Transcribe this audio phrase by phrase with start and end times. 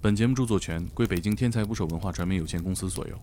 [0.00, 3.18] 本节目著作权归北京天才捕手文化传媒有限公司所有。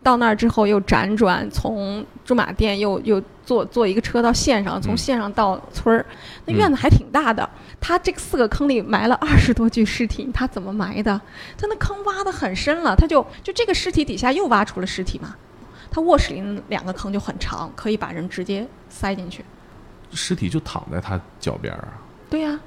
[0.00, 6.06] 到那儿之后又辗转，从驻马店又又坐坐一个车到县上，从县上到村儿，
[6.46, 7.48] 那院子还挺大的。
[7.80, 11.20] 他这个四个坑里埋了二十多具尸体，他怎么埋的？
[11.58, 15.34] 他那坑挖得很深了，他就就这个尸体底下又挖出了尸体嘛。
[15.90, 19.44] 他卧室里那两个坑就很长，可以把人直接塞进去。
[20.12, 21.98] 尸体就躺在他脚边儿啊。
[22.30, 22.60] 对呀、在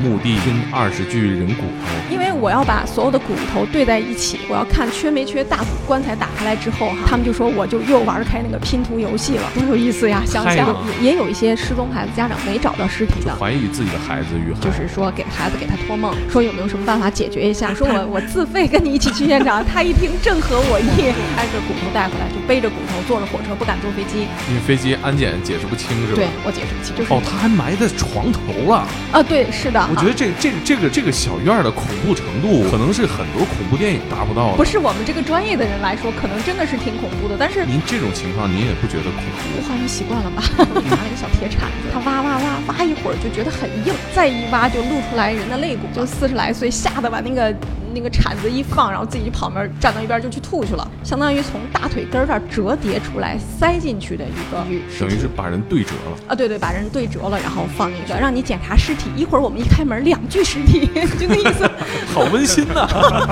[0.00, 5.66] 墓地拼二十具人骨头，因为我要把所有的骨头对在一起，我要看缺没缺大骨。
[5.86, 10.22] 棺材打开来之后哈，他们就说我就又玩开那个拼图游戏了，多有意思呀！
[10.24, 10.68] 想想
[11.02, 13.34] 也也有一些失踪孩子家长没找到尸体的。
[13.34, 17.74] 怀疑自己的孩子遇害，就是说给孩子给他托梦，说有没有什么办法解决一下？
[17.74, 24.28] 说我我自费跟你一起去现场，他一听正合我意，挨着骨头带回来，就背着骨头坐着火车，不敢坐飞机。
[24.48, 26.16] 因为飞机安检解释不清是吧？
[26.16, 28.86] 对我解释不清，就是哦，他还埋在床头了。
[29.10, 34.56] 啊，对，是的，我觉得这这这个这个小院儿的恐怖程度，可能是很多恐怖电影达不到的。
[34.56, 39.58] 不是我们这个专业的人来说，可能真的是挺恐怖的，但是您这种情况，您也不觉得恐怖？
[39.58, 40.42] 我好像习惯了吧，
[40.86, 47.52] 拿了一个小铁铲子，他挖挖挖挖一会儿就觉得很硬，再一挖就露出来人的肋骨，就四十来岁吓得把那个
[47.94, 56.16] 那个铲子一放，然后自己就跑那儿站到一边就去吐去了，相当于从大腿根儿这儿折叠出来塞进去的一个鱼等于是把人对折了。
[56.28, 59.10] 啊，对对，把人对折了，然后放进去，让你检查尸体。
[59.16, 60.86] 一会儿我们一开门，两具尸体，
[61.18, 61.68] 就那意思。
[62.14, 62.86] 好温馨呐、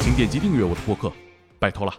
[0.00, 1.12] 请点击订阅我的播客，
[1.58, 1.92] 拜托了。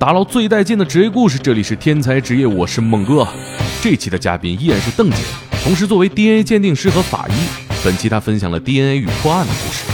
[0.00, 3.28] 打捞最带劲的职业故事，这里是天才职业，我是猛哥。
[3.82, 5.18] 这期的嘉宾依然是邓姐，
[5.62, 7.32] 同时作为 DNA 鉴定师和法医，
[7.84, 9.84] 本期她分享了 DNA 与破案的故事。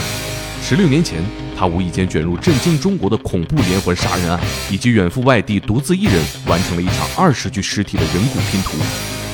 [0.62, 1.18] 十六年前，
[1.58, 4.38] 她无意间卷入震惊中国的恐怖连环杀人案，
[4.70, 8.78] 以及远赴外地独自一人完成了一场二十具尸体的人骨拼图。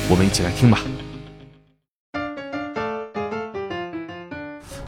[0.08, 0.78] 我们一起来听吧。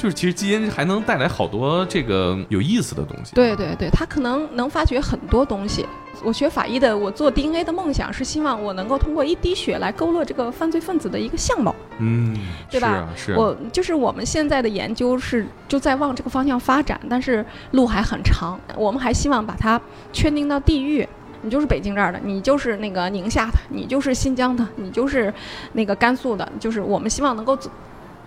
[0.05, 3.35] 就是其实基因还能带来好多这个有意思的东西。
[3.35, 5.87] 对对对，他可能能发掘很多东西。
[6.23, 11.75] 我学法医的，我做 DNA 的梦想是希望我能够通过一滴血来勾勒这个犯罪分子的一个相貌。
[12.01, 12.37] 嗯，
[12.71, 13.37] 对吧是啊，是啊。
[13.39, 18.61] 我就是我们现在的研究是就在往这个方向发展，但是路还很长。
[18.77, 19.81] 我们还希望把它
[20.13, 21.09] 确定到地域。
[21.41, 25.33] 你就是北京这儿的，你就是那个宁夏的，你就是新疆的，你就是
[25.73, 27.71] 那个甘肃的，就是我们希望能够走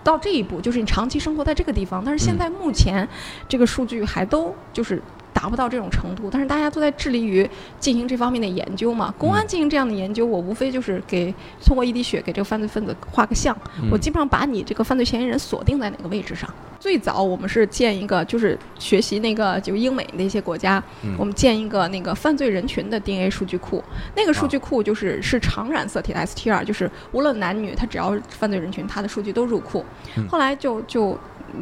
[0.08, 2.02] 到这一步，就是你长期生活在这个地方。
[2.02, 3.06] 但是现在目前
[3.46, 5.02] 这个数据还都就是
[5.32, 9.14] 达不到这种程度，但是大家都在致力于进行这方面的研究嘛。
[9.16, 11.32] 公安进行这样的研究，我无非就是给
[11.64, 16.48] 通过一滴血给这个犯罪分子画个像，嗯我基本上把你这个犯罪嫌疑人锁定在哪个位置上。
[16.80, 23.82] 最早我们是建一个，就是学习那个就英美那些国家，嗯我们建一个那个犯罪人群的 DNA 数据库。
[24.14, 29.84] 那个数据库就是是常染色体的 STR，就是无论男女，他只要是犯罪人群，他的数据都入库。
[30.16, 31.18] 嗯后来就就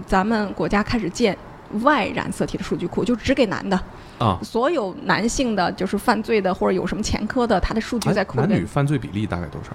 [0.06, 1.36] 咱们国家开始建。
[1.72, 3.80] Y 染色体的数据库就只给男的，
[4.18, 9.70] 啊，所有男性的就是犯罪的或者有什么前科的，他的数据在哎库男女犯罪比例大概多少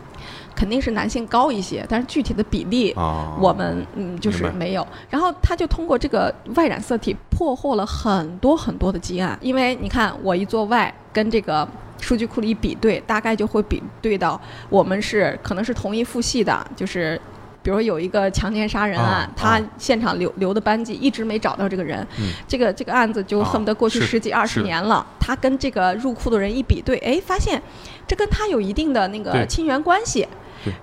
[0.56, 3.38] 肯定是男性高一些，但是具体的比例啊？
[3.40, 4.88] 我们嗯就是没有。
[5.10, 11.68] 然后他就通过这个 Y 染色体破获了很多很多的积案，因为你看我一做 Y 跟这个。
[12.02, 17.22] 数据库里一比对，大概就会比对到我们是可能是同一父系的，就是
[17.64, 25.06] 比如有一个强奸杀人案，啊他啊现场留留的斑迹一直没找到这个人，嗯这个这个案子就啊恨不得过去十几二十年了。
[25.20, 27.62] 他跟这个入库的人一比对，哎，发现
[28.08, 30.28] 这跟他有一定的那个亲缘关系。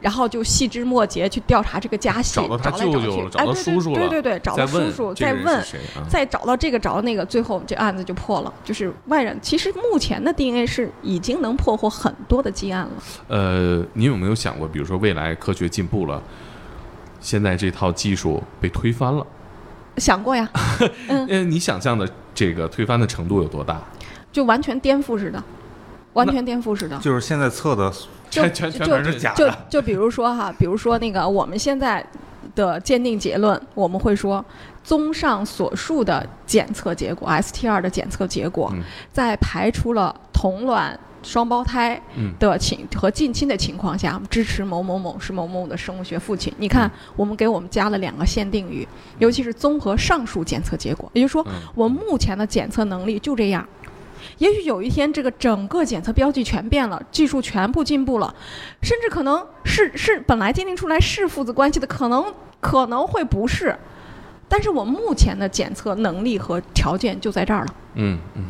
[0.00, 5.64] 然后就细枝末节去调查这个家系，找到他舅舅了，找到叔叔了，对对对，找到叔叔，再问？
[6.08, 8.52] 再找到这个，找到那个，最后这案子就破了。
[8.64, 12.90] 就是外人，其实目前的 DNA 是已经能破获很多的积案了。
[13.28, 16.20] 呃，你有没有想过，比如说未来科学进步了，
[17.20, 19.26] 现在这套技术被推翻了，
[19.96, 20.48] 想过呀，
[21.08, 23.80] 嗯，你想象的这个推翻的程度有多大？
[24.30, 25.42] 就完全颠覆似的，
[26.12, 26.96] 完全颠覆似的。
[26.98, 27.90] 就是现在测的
[28.30, 32.04] 就全全全就就是假的，就比如说哈，比如说那个我们现在
[32.54, 34.44] 的鉴定结论，我们会说，
[34.84, 38.82] 综上所述的检测结果，STR 的检测结果，嗯
[39.12, 40.98] 在排除了同卵。
[41.22, 46.52] 双胞胎嗯的情和近亲的情况下，支持某某某是某某的生物学父亲。
[46.58, 48.86] 你看嗯，我们给我们加了两个限定语，
[49.18, 53.66] 尤其是综合上述检测结果，也就是说，嗯，我目前的检测能力就这样。
[54.38, 58.34] 也许有一天这个整个检测标记全变了，技术全部进步了，
[58.82, 62.24] 甚至可能是是本来鉴定出来是父子关系的，可能
[62.60, 63.76] 可能会不是。
[64.48, 67.74] 但是我目前的检测能力和条件就在这儿了。
[67.94, 68.44] 嗯嗯。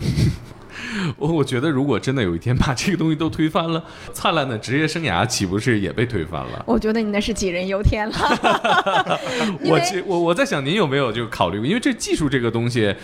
[1.17, 3.83] 我我觉得，如果真的有一天把这个东西都推翻了，
[4.13, 6.63] 灿烂的职业生涯岂不是也被推翻了？
[6.67, 8.15] 我觉得你那是杞人忧天了。
[9.65, 11.67] 我我我在想，您有没有就考虑过？
[11.67, 12.95] 因为这技术这个东西，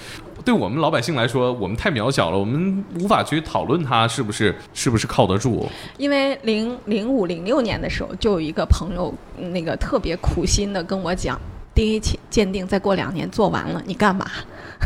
[0.45, 5.69] 对我们老百姓来说，我们太渺小了，我们无法去讨论它是不是是不是靠得住。
[5.97, 9.13] 因为零零五零六年的时候，就有一个朋友
[9.53, 11.41] 那个特别苦心的跟我讲
[11.75, 14.27] ，DNA 鉴定再过两年做完了，你干嘛？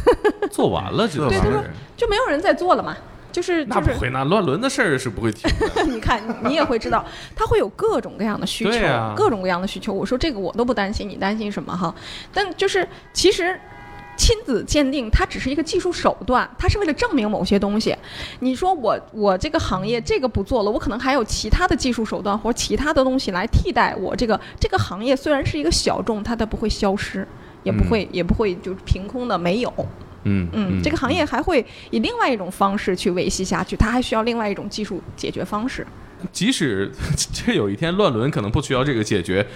[0.58, 1.62] 做完了，知道对，他说
[1.96, 2.96] 就没有人再做了嘛，
[3.30, 5.84] 就是那不会，那乱伦的事儿是不会停的。
[5.86, 7.04] 你看，你也会知道，
[7.36, 8.80] 他会有各种各样的需求，
[9.14, 9.92] 各种各样的需求。
[9.92, 11.94] 我说这个我都不担心，你担心什么哈？
[12.34, 13.56] 但就是其实
[14.16, 17.96] 亲子鉴定它只是一个技术手段，它是为了证明某些东西。
[18.40, 27.24] 你说我我这个行业这个不做了，我可能还有其他的技术手段或其他的东西来替代我这个这个行业虽然是一个小众，它它不会消失。
[27.64, 29.86] 也不会，也不会就凭空的没有。
[30.24, 35.86] 嗯嗯，这个行业还会以另外一种方式去维系下去，它还需要另外一种技术解决方式。
[36.32, 36.90] 即使
[37.32, 39.46] 这有一天乱伦可能不需要这个解决，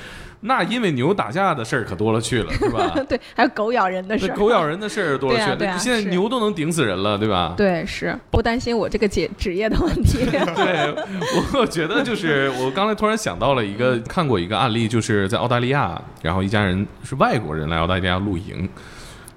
[0.43, 2.89] 那因为牛打架的事儿可多了去了，是吧？
[3.09, 5.79] 对，还有狗咬人的事儿，狗咬人的事儿多了去了。
[5.79, 7.55] 现在牛都能顶死人了，对吧？
[7.57, 10.19] 对，是不担心我这个解职业的问题。
[10.31, 10.95] 对，
[11.59, 18.69] 我觉得就是我刚才突然想到了一个看过一个案例，就是在澳大利亚，然后一家人是外国人来澳大利亚露营，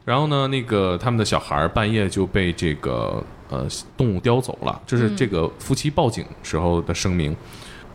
[0.06, 3.22] 然后呢，那个他们的小孩半夜就被这个。
[3.48, 7.30] 呃，动物叼走了，这是这个夫妻报警时候的声明。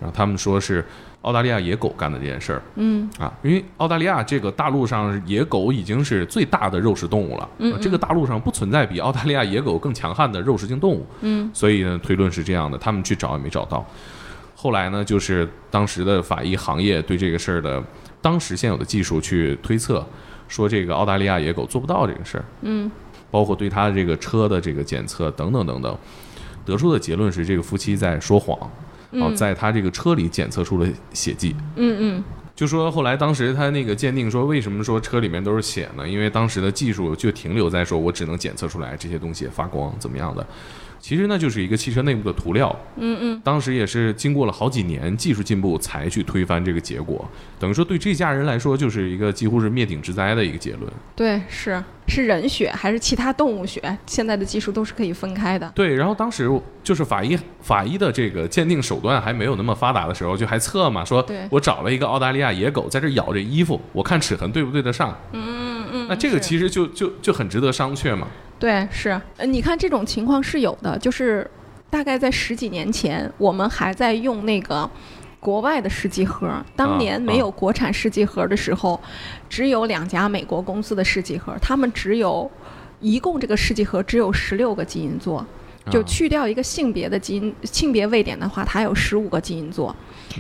[0.00, 0.82] 然后他们说是
[1.22, 2.62] 澳大利亚野狗干的这件事儿。
[2.76, 7.48] 嗯啊，因为澳大利亚这个大陆上野狗已经是最大的肉食动物了。
[7.58, 11.04] 嗯，这个大陆上不存在比澳大利亚野狗更强悍的肉食性动物。
[11.22, 13.84] 嗯，所以呢，推论是这样的，他们去找也没找到。
[14.54, 17.82] 后来呢，就是当时的法医行业对这个事儿的
[18.22, 20.06] 当时现有的技术去推测，
[20.50, 22.44] 说这个澳大利亚野狗做不到这个事儿。
[22.61, 22.91] 嗯。
[23.32, 25.97] 包括对他的这个车的这个检测等等等等，
[26.64, 28.58] 得出的结论是这个夫妻在说谎，
[29.12, 31.55] 哦，在他这个车里检测出了血迹。
[31.76, 32.25] 嗯嗯，
[32.56, 36.08] 就说后来当时他那个鉴定说，为什么说车里面都是血呢？
[36.08, 40.44] 因为当时的技术就停留在说我只能检测出来这些东西发光怎么样的。
[41.00, 50.82] 其实那就是一个汽车内部的涂料，嗯嗯，当时也是经过了好几年技术进步才去推翻这个结果，等于说对这家人来说就是一个几乎是灭顶之灾的一个结论。
[51.17, 53.81] 对，是是人血还是其他动物血？
[54.06, 55.70] 现在的技术都是可以分开的。
[55.75, 56.50] 对，然后当时
[56.82, 65.17] 就是法医法医的这个鉴定手段还没有那么发达的时候，就还测嘛，说我找了一个澳大利亚野狗在这咬这衣服，我看齿痕对不对得上。
[65.32, 65.59] 嗯
[66.08, 68.26] 那这个其实就就就很值得商榷嘛。
[68.58, 71.50] 对，是，呃，你看这种情况是有的，就是
[71.88, 74.88] 大概在十几年前，我们还在用那个
[75.40, 79.00] 国外的试剂盒，当年没有国产试剂盒的时候，
[79.48, 82.50] 只有两家美国公司的试剂盒，他们只有
[83.00, 85.44] 一共这个试剂盒只有十六个基因座，
[85.90, 89.96] 就去掉一个性别的基因性别位点的话，它有十五个基因座，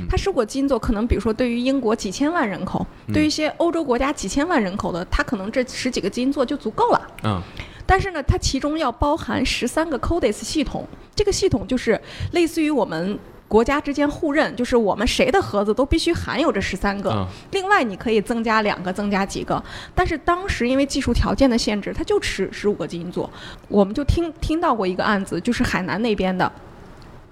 [0.08, 7.08] 它十五个基因座可能比如说对于英国几千万人口，对于一些欧洲国家几千万人口的，它可能这十几个基因座就足够了。
[7.24, 7.42] 嗯。
[7.86, 12.00] 但是呢，它其中要包含十三个 CODES 系统，这个系统就是
[12.32, 17.26] 类似于我们国家之间互认，就是我们谁的盒子都必须含有这十三个。
[17.50, 19.60] 另外，你可以增加两个，增加几个。
[19.92, 23.28] 但是当时因为技术条件的限制，它就十十五个基因座。
[23.66, 26.50] 我们就听听到过一个案子，就是海南那边的。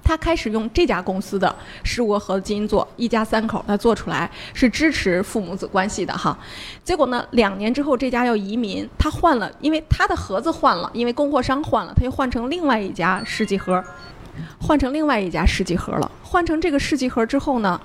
[0.02, 6.36] 他开始用这家公司的十五个盒子基因做，一家三口，他做出来是支持父母子关系的哈。
[6.82, 13.82] 结果呢，两年之后这家要移民，他换了，因为他的盒子换了，因为供货商换了，他又换成另外一家试剂盒，
[14.60, 16.10] 换成另外一家试剂盒了。
[16.22, 17.80] 换成这个试剂盒之后呢，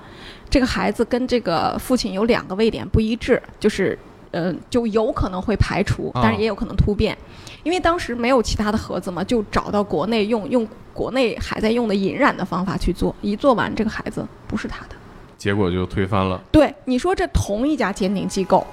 [0.48, 3.98] 这个孩子跟这个父亲有两个位点不一致，就是
[4.32, 7.16] 嗯，就有可能会排除，但是也有可能突变。
[7.64, 14.94] 因为当时没有其他的盒子嘛，就找到国内用用国内还在用的隐染的方法去做，一做完这个孩子不是他的，
[15.36, 16.40] 结果就推翻了。
[16.52, 18.64] 对，你说这同一家鉴定机构，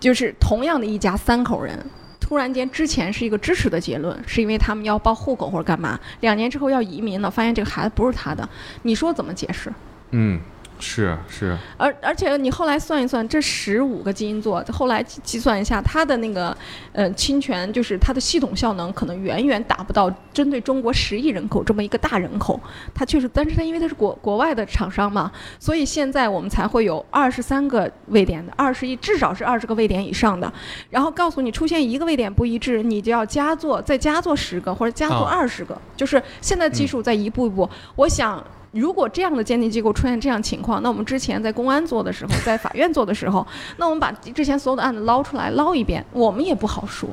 [0.00, 1.78] 就是同样的一家三口人，
[2.18, 8.48] 突然间之前是一个支持的结论，是因为他们要报户口或者干嘛，两年之后要移民了，发现这个孩子不是他的，
[8.82, 9.72] 你说怎么解释？
[10.12, 10.40] 嗯。
[10.84, 16.54] 是是，而而且你后来算一算，这十五个基因座，后来计计算一下，它的那个
[16.90, 22.60] 呃侵权，就是它的系统效能可能远远达不到针对中国十亿人口这么一个大人口。
[22.92, 30.52] 它确实，但是它因为它是国国外的厂商嘛，所以现在我们才会有二十三个位点的，二十亿至少是二十个位点以上的。
[30.90, 37.70] 然后告诉你出现一个位点不一致，你就要加做再加做十个或者加做啊二十个，就是现在技术在一步一步。
[37.94, 38.44] 我想。
[38.72, 47.08] 如果这样的鉴定机构出现这样情况，那我们之前在公安做的时候， 在法院做的时候，那我们把之前所有的案子捞出来捞一遍，我们也不好说。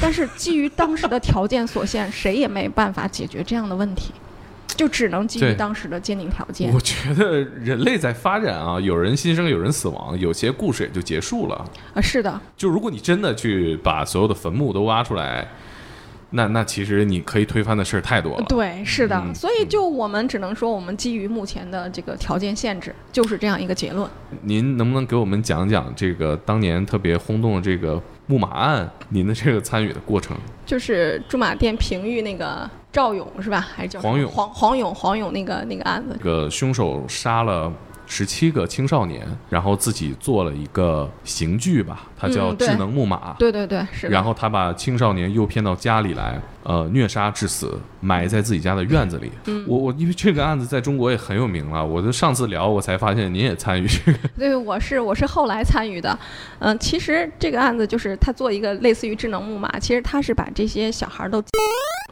[0.00, 4.12] 但是基于当时的条件所限，谁也没办法解决这样的问题，
[4.68, 6.80] 就只能基于当时的鉴定条件我。
[6.80, 11.64] 觉得人类在发展啊，有人新生，有人死亡，有些故事也就结束了。
[11.94, 15.48] 啊，是的，就如果你真的去把所有的坟墓都挖出来，
[16.30, 18.44] 那那其实你可以推翻的事儿太多了。
[18.48, 19.16] 对，是的。
[19.24, 24.08] 嗯所以就我们只能说，我们基于目前的这个条件限制，就是这样一个结论。
[24.42, 30.36] 您能不能给我们讲讲这个当年特别轰动的这个木马案，您的这个参与的过程？
[30.66, 33.60] 就是驻马店平舆那个赵勇是吧？
[33.60, 37.72] 还是叫黄勇黄黄勇黄勇那个那个案子这个凶手杀了
[38.08, 43.34] 十七个青少年，然后自己做了一个刑具吧，它叫智能木马。
[43.38, 44.08] 对对对，是。
[44.08, 49.30] 然后他把青少年诱骗到家里来，呃，虐杀致死，埋在自己家的院子里。
[49.46, 54.18] 嗯我我因为这个案子在中国也很有名了，我就上次聊我才发现您也参与这个。
[54.36, 56.18] 对，我是我是后来参与的，
[56.58, 61.42] 嗯、其实这个案子就是他做一个类似于智能木马，其实他是把这些小孩儿都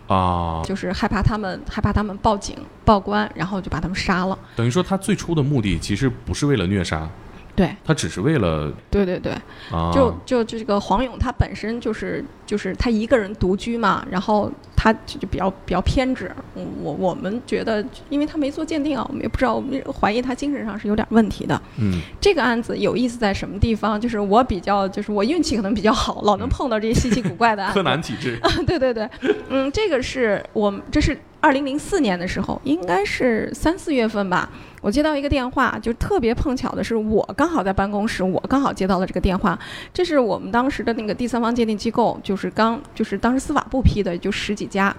[0.06, 4.38] 啊，就是害怕他们害怕他们报警报官，然后就把他们杀了。
[4.54, 7.08] 等于说他最初的目的其实不是为了虐杀，
[7.56, 9.32] 对他只是为了对对对，
[9.72, 16.30] 啊，就就这个黄勇他本身就是就是他一个人独居嘛，然后他就就比较比较偏执。
[16.54, 21.60] 嗯我我们觉得，因为他没做鉴定啊，我们也不知道，我们怀疑他精神上是有点问题的。
[21.78, 23.98] 嗯这个案子有意思在什么地方？
[23.98, 27.74] 就是我比较就是我运气可能比较好，老能碰到这些稀奇古怪的案子。
[27.80, 29.08] 柯南体质 对对对，
[29.48, 34.50] 嗯，这个是我们这是二零零四年的时候，应该是三四月份吧。
[34.86, 39.58] 我接到一个电话，就特别碰巧的是，我刚好在办公室，我刚好接到了这个电话。
[39.92, 44.94] 这是我们当时的那个第三方鉴定机构，就是刚就是当时司法部批的，就十几家。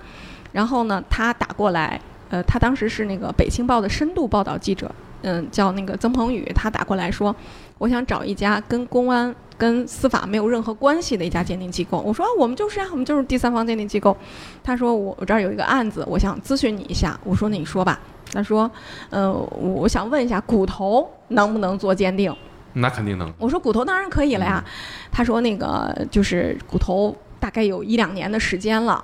[0.51, 7.34] 然后呢，他打过来，呃，他当时是那个北青报的深度报道记者，嗯，叫那个曾鹏宇，他打过来说，
[7.77, 12.03] 我想找一家跟公安、跟司法没有任何关系的一家鉴定机构。
[12.06, 14.17] 我说啊我们就是啊，我们就是第三方鉴定机构。
[14.62, 17.17] 他说我我这儿有一个案子，我想咨询你一下。
[17.24, 17.98] 我说那你说吧。
[18.34, 18.69] 他说，
[19.10, 22.34] 呃，我我想问一下，骨头能不能做鉴定？
[22.74, 23.34] 那肯定能。
[23.39, 24.63] 我说骨头当然可以了呀。
[25.12, 29.03] 他说那个就是骨头大概有一两年的时间了，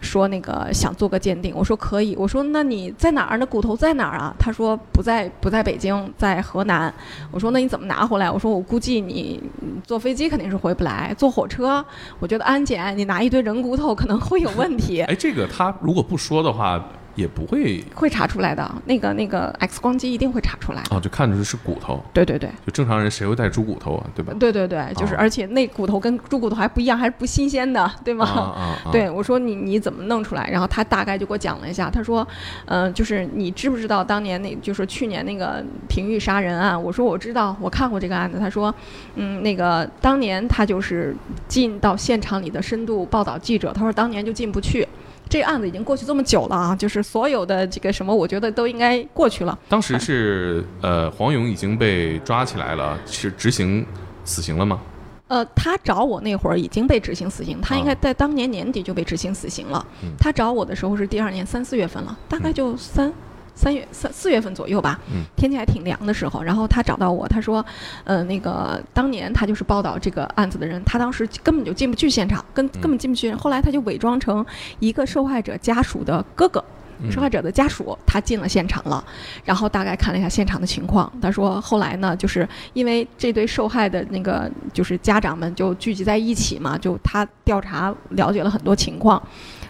[0.00, 1.54] 说那个想做个鉴定。
[1.56, 2.14] 我说可以。
[2.16, 3.46] 我说那你在哪儿那？
[3.46, 4.34] 骨头在哪儿啊？
[4.38, 6.92] 他说不在不在北京，在河南。
[7.30, 8.30] 我说那你怎么拿回来？
[8.30, 11.82] 我说我估计你嗯坐飞机肯定是回不来，坐火车
[12.18, 15.00] 我觉得安检，你拿一堆人骨头可能会有问题。
[15.02, 16.82] 哎，这个他如果不说的话，
[17.14, 20.82] 也不会会查出来的，那个那个 X 光机一定会查出来。
[20.90, 22.02] 哦，就看着是骨头。
[22.12, 24.32] 对对对，就正常人谁会带猪骨头啊，对吧？
[24.38, 28.26] 对对对，就是、哦而且那骨头跟猪骨头还不一样，还是不新鲜的， 对吗？
[28.26, 28.90] 啊啊啊！
[28.92, 30.48] 对，我说你你怎么弄出来？
[30.50, 32.26] 然后他大概就给我讲了一下，他说，
[32.66, 36.80] 嗯、就是你知不知道当年那就是去年那个平玉杀人案？
[36.80, 38.38] 我说我知道，我看过这个案子。
[38.38, 38.74] 他说，
[39.14, 41.14] 嗯，那个当年他就是
[41.48, 44.86] 进到现场里的深度报道记者，他说当年就进不去。
[45.34, 49.58] 这案子已经过去这么久了啊，就是所有的这个什么，我觉得都应该过去了。
[49.68, 53.84] 当时是呃，黄勇已经被抓起来了，是执行
[54.24, 54.80] 死刑了吗？
[55.26, 59.84] 呃，他找我那会儿已经被执行死刑，他应该啊在当年年底就被执行死刑了。
[60.04, 63.12] 嗯他找我的时候是第二年三四月份了，大概就三。
[63.54, 65.24] 三月三四月份左右吧，嗯。
[65.36, 67.64] 天气还挺凉的时候，然后他找到我，他说，
[68.04, 72.80] 呃，那个当年他就是报道这个案子的人，他当时根本就进不去现场，跟嗯。
[72.80, 74.44] 根本进不去，后来他就伪装成
[74.80, 76.62] 一个受害者家属的哥哥，
[77.00, 77.10] 嗯。
[77.10, 79.04] 受害者的家属，他进了现场了，
[79.44, 81.10] 然后大概看了一下现场的情况。
[81.20, 89.22] 他说，后来呢，就是因为这对受害的那个就是家长们就聚集在一起嘛，就他调查了解了很多情况，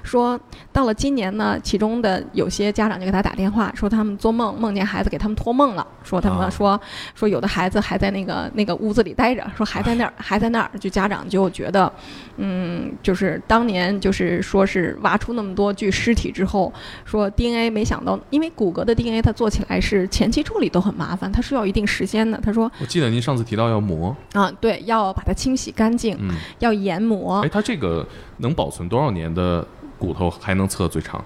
[0.05, 0.39] 说
[0.71, 6.81] 到了今年呢，其中的有些家长就给他打电话，说他们做梦梦见孩子给他们托梦了，说他啊们说、
[7.15, 11.91] 说有的孩子还在那个那个屋子里待着，说还在那儿还在那儿，就家长就觉得，
[12.37, 16.73] 嗯，就是当年就是说是挖出那么多具尸体之后，
[17.05, 22.39] 说 DNA 没想到，因为骨骼的 DNA 它做起来是前期处理都很麻烦，它需要一定时间的。
[22.45, 27.49] 他说我记得您上次提到要磨，啊，对，要把它清洗干净，嗯，要研磨哎，。
[27.49, 28.07] 它这个
[28.39, 29.67] 能保存多少年的
[29.99, 31.25] 骨头还能测最长？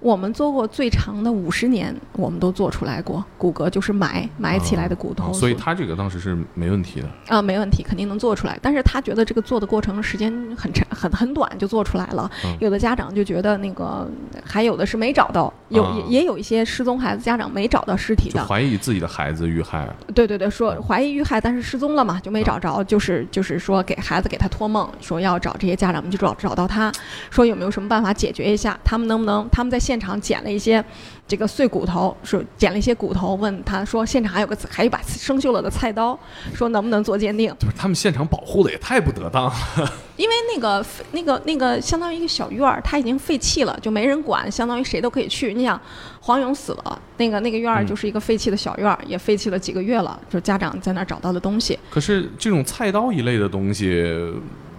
[0.00, 5.30] 我们做过最长的五十年，我们都做出来过骨骼，就是埋埋起来的骨头。
[5.30, 7.08] 啊所以他这个当时是没问题的。
[7.26, 8.58] 啊，没问题，肯定能做出来。
[8.62, 12.30] 但是他觉得这个做的过程时间很长，很很短就做出来了。
[12.44, 14.08] 嗯有的家长就觉得那个，
[14.44, 18.44] 还有的是没找到，有、啊也也有一些失踪孩子家长没找到尸体的。
[18.46, 26.92] 怀疑自己的孩子遇害了，对对对，说怀疑遇害，但是失踪了嘛，就没找着，就是就是说给孩子给他托梦，说要找这些家长们就找找到他，
[27.30, 30.84] 说有没有什么办法解决一下，他们能不能他们在现场捡了一些
[31.26, 36.18] 这个碎骨头，说捡了一些骨头，问他说现场还有个还有一把生锈了的菜刀，
[36.54, 39.54] 说能不能做鉴定，就是他们现场保护的也太不得当了。
[40.18, 45.54] 因为那个那个那个相当于一个小院儿，它已经废弃了，就没人管，相当于谁都可以去。
[45.54, 45.80] 你想，
[46.20, 51.78] 黄勇死了，那个那个院儿嗯就是一个废弃的小院儿，也废弃了几个月了，就家长在那儿找到的东西。
[51.88, 54.04] 可是这种菜刀一类的东西，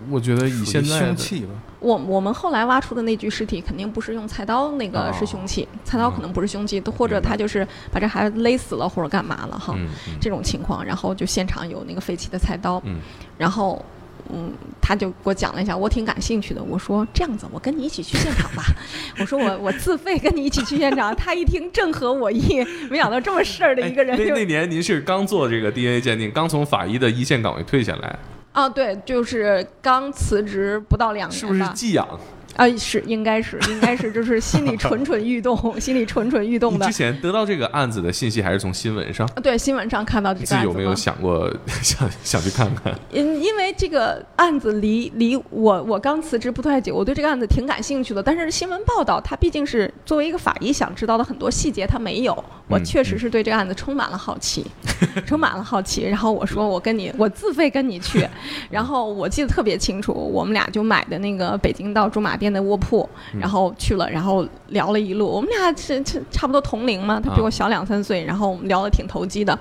[0.09, 12.99] 我觉得以现在的凶器吧，我我们后来挖出的那具尸体肯定不是用菜刀，那个哦是凶器，菜刀可能不是凶器，或者他就是把这孩子勒死了或者干嘛了哈，嗯嗯这种情况，然后就现场有那个废弃的菜刀，嗯
[13.37, 13.83] 然后。
[14.31, 16.61] 嗯，他就给我讲了一下，我挺感兴趣的。
[16.61, 18.61] 我说这样子，我跟你一起去现场吧。
[19.19, 21.15] 我说我我自费跟你一起去现场。
[21.15, 28.19] 他一听正合我意，没想到这么事儿的一个人就哎那那年您是刚做这个 DNA 鉴定，刚从法医的一线岗位退下来，
[28.51, 31.35] 啊，对，就是刚辞职不到两年吧。
[31.37, 32.07] 是不是寄养？
[32.57, 36.97] 啊，是应该是应该是，就是心里蠢蠢欲动，心里蠢蠢欲动的你之。
[36.97, 39.25] 前得到这个案子的信息还是从新闻上？
[39.41, 40.93] 对，新闻上看到这你自己有没有？
[40.93, 41.49] 想过
[41.81, 42.93] 想想去看看？
[43.11, 48.21] 因因为这个案子离离我我刚辞职不太久，我对这个案子挺感兴趣的。
[48.21, 52.43] 但是新闻报道，它毕竟是作为一个法医想知道的很多细节，它没有。
[52.69, 54.65] 我嗯确实是对这个案子充满了好奇，
[55.25, 56.05] 充满了好奇。
[56.05, 58.25] 然后我说我跟你，我自费跟你去。
[58.69, 65.25] 然后我记得特别清楚，我们俩就买的那个北京到驻马店的卧铺，嗯然后去了，然后聊了一路。
[65.27, 69.57] 我们俩是是差不多同龄嘛，他比我小两三岁，然后我们聊得挺投机的。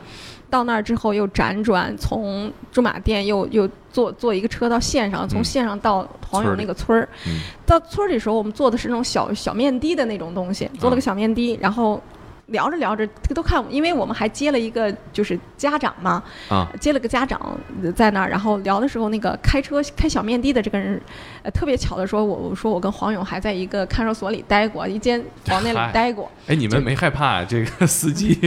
[0.50, 7.08] 到那儿之后又辗转，从驻马店又又坐坐一个车到县上，从嗯县上到黄勇村儿里那个村儿。
[7.26, 12.02] 嗯到村儿里的时候，我们坐的是那种小小面的的那种东西，坐了个小面的，然后。
[12.48, 21.00] 聊着聊着，都看，因为我们还接了一个就是家长嘛，啊，接了个家长呃在那儿，然后聊的时候，那个开车开小面的的这个人，
[21.48, 28.38] 呃，特别巧的说，我我说我跟黄勇还在一个看守所里待过，一间房间里待过，哎，你们没害怕这个司机？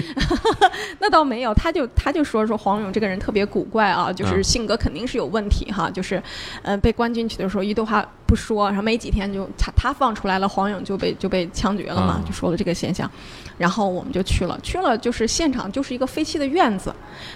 [1.00, 4.43] 那倒没有，他就他就说说黄勇这个人特别古怪啊，就是嗯。
[4.51, 6.21] 性格肯定是有问题哈，就是，
[6.62, 12.26] 呃，被关进去的时候一句话不说，然后没几天就他他放出来了，黄勇就被就被枪决了嘛，嗯。
[12.26, 13.10] 就说了这个现象，
[13.58, 16.93] 然后我们就去了，去了就是现场就是一个废弃的院子，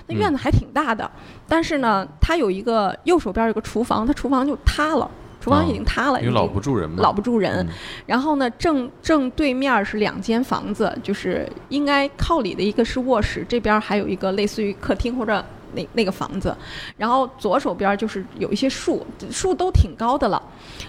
[0.07, 1.09] 那嗯院子还挺大的，
[1.47, 5.09] 但是呢，它有一个右手边有个厨房，它厨房就塌了，
[5.45, 7.03] 厨房已经塌了，因为老不住人嘛。
[7.03, 7.57] 老不住人。
[7.57, 7.67] 嗯
[8.07, 16.55] 然后呢，正正对面是两间房子，就是应该靠里的一个是卧室，这边还有一个类似于客厅或者那那个房子。
[16.97, 20.41] 然后左手边就是有一些树，树都挺高的了。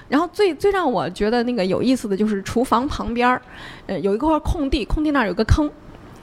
[0.08, 3.42] 然后最最让我觉得那个有意思的就是厨房旁边儿，
[3.86, 5.70] 呃，有一块空地，空地那儿有个坑。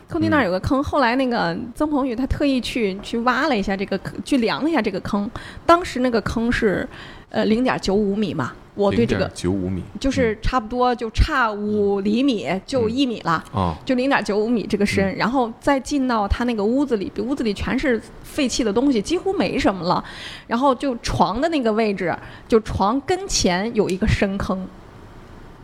[0.10, 5.28] 空地那儿有个坑，后来那个曾鹏宇他特意去去挖了一下这个坑，去量了一下这个坑，
[5.65, 6.88] 当时那个坑是，
[7.34, 8.54] 呃，零点九五米嘛。
[8.76, 20.04] 我对这个九五米，就是差不多就差五厘米就一米了，哦，就零点九五米这个深，然后再进到他那个屋子里，屋子里全是废弃的东西，几乎没什么了。
[20.48, 22.17] 然后就床的那个位置，
[22.48, 24.67] 就床跟前有一个深坑，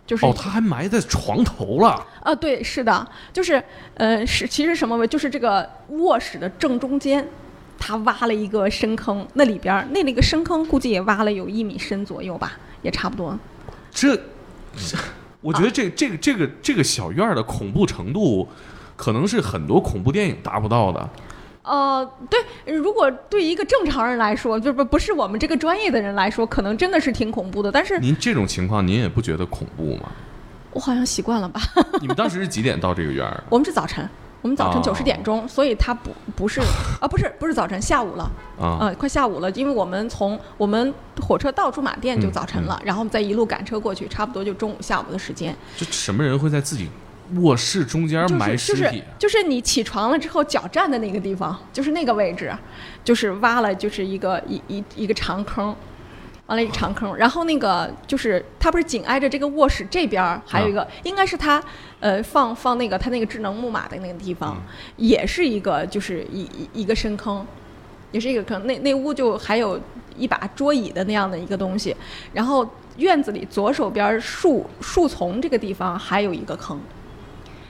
[0.05, 2.05] 就是哦，他还埋在床头了。
[2.21, 3.59] 啊，对，是的，就是
[3.95, 7.27] 呃，是其实什么位，就是这个卧室的正中间，
[7.79, 13.37] 他挖了一个深坑，那里边儿那那个深坑估计也挖了有一米深左右吧，也差不多。
[13.91, 14.19] 这，
[15.41, 18.47] 我觉得这这个这个这个小院儿的恐怖程度，
[18.95, 21.09] 可能是很多恐怖电影达不到的。
[21.63, 27.71] 呃，对，如果对一个正常人来说，就不不是我们这个专业的人来说，可能真的是挺恐怖的。
[27.71, 30.09] 但是您这种情况，您也不觉得恐怖吗？
[30.71, 31.59] 我好像习惯了吧。
[31.99, 33.43] 你们当时是几点到这个院儿？
[33.49, 34.07] 我们是早晨，
[34.41, 36.61] 我们早晨哦九十点钟，所以它不不是
[37.01, 38.23] 啊，不是不是早晨，下午了，
[38.59, 45.55] 啊，呃，快下午了，因为我们从我们火车到驻马店就嗯早晨了，然后我们再一路赶车过去，差不多就中午下午的时间。
[45.75, 46.89] 就什么人会在自己
[47.35, 49.03] 卧室中间就是埋尸就是体？
[49.19, 52.51] 就是你起床了之后脚站的那个地方，就是那个位置，
[53.03, 55.75] 就是挖了就是一个一一一个长坑。
[56.49, 61.63] 完了一个长坑，然后那个就是它不是紧挨着这个卧室这边儿还有一个，应该是它
[61.99, 64.63] 呃放放那个它那个智能木马的那个地方，嗯
[64.97, 67.45] 也是一个就是一一一个深坑，
[68.11, 68.65] 也是一个坑。
[68.65, 69.79] 那那屋就还有
[70.17, 71.95] 一把桌椅的那样的一个东西，
[72.33, 76.79] 然后院子里左手边树树丛这个地方还有一个坑，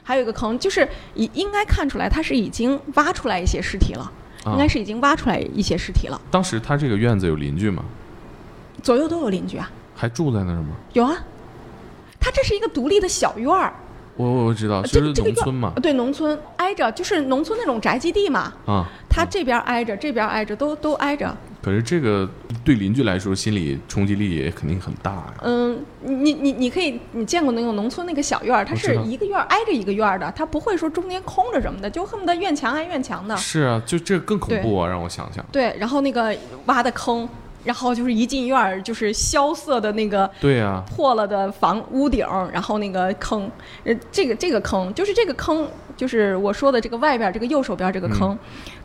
[0.04, 4.10] 还有一个坑，就是已应该看出来它是已经挖出来一些尸体了，
[4.46, 6.20] 啊应该是已经挖出来一些尸体了。
[6.32, 7.84] 当时他这个院子有邻居吗？
[8.80, 10.76] 左右都有邻居啊，还住在那儿吗？
[10.94, 11.16] 有啊。
[12.22, 13.74] 它这是一个独立的小院儿，
[14.18, 15.72] 我我知道，就是农村嘛。
[15.82, 21.36] 对，农村挨着就是农村那种宅基地嘛，啊，它这边挨着，这边挨着，都都挨着。
[21.62, 22.30] 可是这个
[22.64, 25.34] 对邻居来说，心理冲击力也肯定很大呀。
[25.44, 33.36] 嗯，你你你可以，你见过那种农村那个小院儿，它是一个院儿挨着一个院儿的，它不会说中间空着什么的，就恨不得院墙挨院墙的。
[33.38, 34.90] 是啊，就这更恐怖啊！
[34.90, 35.46] 让我想想。
[35.54, 37.28] 对，然后那个挖的坑，
[37.64, 43.50] 然后就是一进院儿就是萧瑟的那个对啊，破了的房屋顶儿，然后那个坑，
[43.84, 45.68] 呃，这个这个坑就是这个坑，
[45.98, 48.38] 就是我说的这个外边这个右手边这个坑。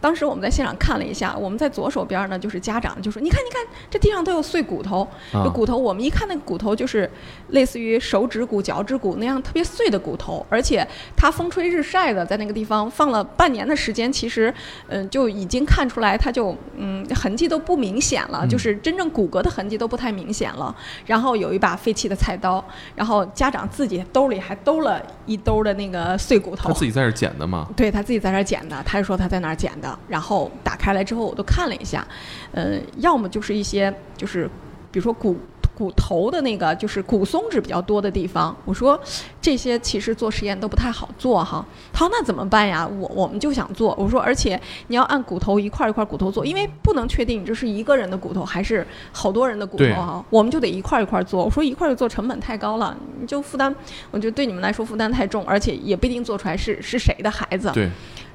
[0.04, 5.08] 当时我们在现场看了一下，我们在左手边儿呢，就是家长就说：“你看，你看，这地上都有碎骨头，
[5.54, 5.78] 骨头。
[5.78, 7.10] 我们一看那骨头，就是
[7.48, 10.86] 类似于手指骨、脚趾骨那样特别碎的骨头，而且
[11.16, 14.52] 它风吹日晒的，在那个地方放了半年的时间，其实，
[14.88, 20.76] 嗯、就已经看出来，它就嗯痕迹都不明显了，嗯就是真正骨骼的痕迹都不太明显了。
[21.06, 22.62] 然后有一把废弃的菜刀，
[22.94, 27.66] 然后家长自己兜里还兜了一兜的那个碎骨头他，自己在这儿捡的吗。
[27.74, 32.07] 对他自己在那儿捡的，他就说他在哪儿捡的，然后打开来之后我都看了一下，
[32.52, 34.48] 呃，要么就是一些就是
[34.90, 35.37] 比如说骨
[35.74, 38.98] 骨头的那个就是骨松脂比较多的地方，我说
[39.42, 41.66] 这些其实做实验都不太好做哈。
[41.92, 42.87] 他说那怎么办呀？
[42.87, 51.44] 我我们就想做，我说而且你要按骨头一块儿一块儿骨头做，因为不能确定你这是一个人的骨头还是好多人的骨头对哈，我们就得一块儿一块儿做。
[51.44, 53.74] 我说一块儿做成本太高了，你就负担，
[54.12, 57.72] 我觉得对你们来说负担太重，而且也不一定做出来是是谁的孩子。
[57.74, 57.90] 对，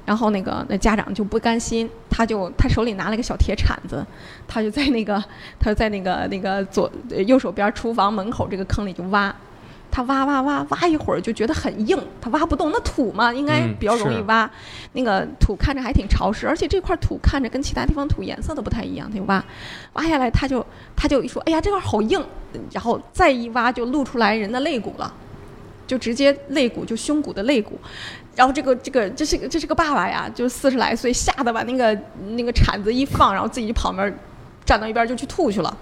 [0.06, 4.04] 然后那个那家长就不甘心，他就他手里拿了个小铁铲子，
[4.48, 5.22] 他就在那个
[5.60, 9.32] 他就在那个那个左呃右手边厨房门口这个坑里就挖，
[9.90, 14.50] 他挖挖挖挖一会儿就觉得很硬，他挖不动，那土嘛应该嗯比较容易是挖，
[14.94, 19.44] 那个土看着还挺潮湿，而且这块土看着跟其他地方土颜色都不太一样，他就挖
[19.92, 20.64] 挖下来他就
[20.96, 22.24] 他就一说，哎呀这块好硬，
[22.72, 25.12] 然后再一挖就露出来人的肋骨了。
[25.86, 27.76] 就直接肋骨，就胸骨的肋骨，
[28.40, 31.94] 然后这个这个这是个这是个爸爸呀，就四十来岁，吓得把那个
[32.30, 34.10] 那个铲子一放，然后自己就跑那儿
[34.64, 35.76] 站到一边就去吐去了。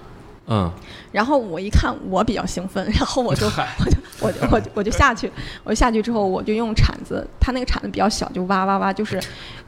[0.49, 0.68] 嗯，
[1.12, 5.31] 然后我一看，我比较兴奋， 然后我就我就我就我就我就下去，
[5.62, 9.23] 我下去之后，我就用铲子，他那个铲子比较小，就挖挖挖，就是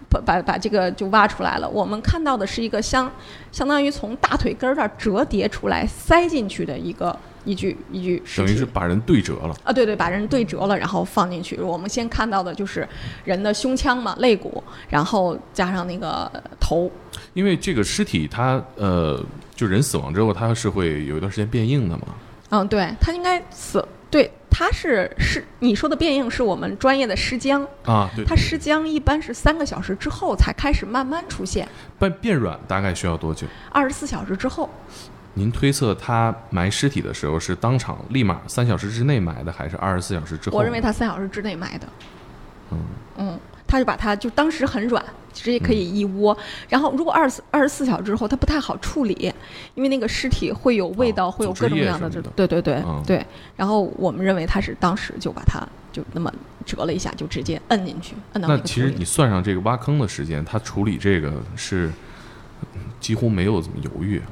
[0.09, 1.69] 把把把这个就挖出来了。
[1.69, 3.09] 我们看到的是一个相
[3.53, 8.23] 相当于从大腿根儿这儿折叠出来塞进去的一个一具一具。
[8.37, 9.55] 等于是把人对折了。
[9.65, 11.61] 啊，对对，把人对折了，然后放进去。
[11.61, 12.89] 我们先看到的就是
[13.25, 16.91] 人的胸腔嘛，肋骨，然后加上那个呃头。
[17.35, 19.23] 因为这个尸体它呃，
[19.55, 22.03] 就人死亡之后，它是会有一段时间变硬的嘛。
[22.51, 33.47] 嗯，对，它应该死，对，它是是你说的变硬是我们专业的尸僵，啊，对，它尸僵一般是三个小时之后才开始慢慢出现，变变软大概需要多久？
[33.71, 34.69] 二十四小时之后。
[35.35, 40.59] 您推测他埋尸体的时候是当场立马三小时之内埋的，还是二十四小时之后？
[40.59, 41.87] 我认为他三小时之内埋的。
[42.73, 42.79] 嗯
[43.17, 46.37] 嗯，他就把它就当时很软，直接可以一窝。
[46.69, 49.33] 然后如果二十二十四小时之后，它不太好处理，
[49.75, 53.25] 因为那个尸体会有味道，哦会有各种各样的对对对、嗯对。
[53.57, 55.61] 然后我们认为他是当时就把它
[55.93, 56.33] 就那么
[56.65, 61.91] 折了一下，就直接摁进去，摁到那其实你算上这个挖坑的时间，他处理这个是
[62.75, 64.23] 嗯几乎没有怎么犹豫。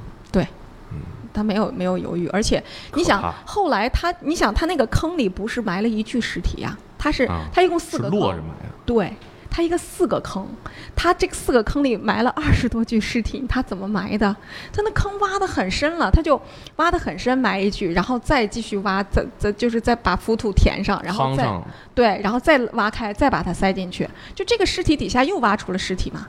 [1.32, 2.62] 他没有没有犹豫，而且
[2.94, 9.12] 你想后来他，你想他那个坑里不是埋了一具尸体呀、他是、啊他一共四个坑，落着埋的，对。
[9.50, 10.46] 他一个四个坑，
[10.94, 14.36] 他这个四个坑里埋了二十多具尸体，他怎么埋的？
[14.72, 16.40] 他那坑挖得很深了，他就
[16.76, 21.50] 挖得很深埋一具，然后再继续挖，再再就是再把浮土填上，然后再
[21.92, 24.08] 对，然后再挖开，再把它塞进去。
[24.32, 26.28] 就这个尸体底下又挖出了尸体嘛？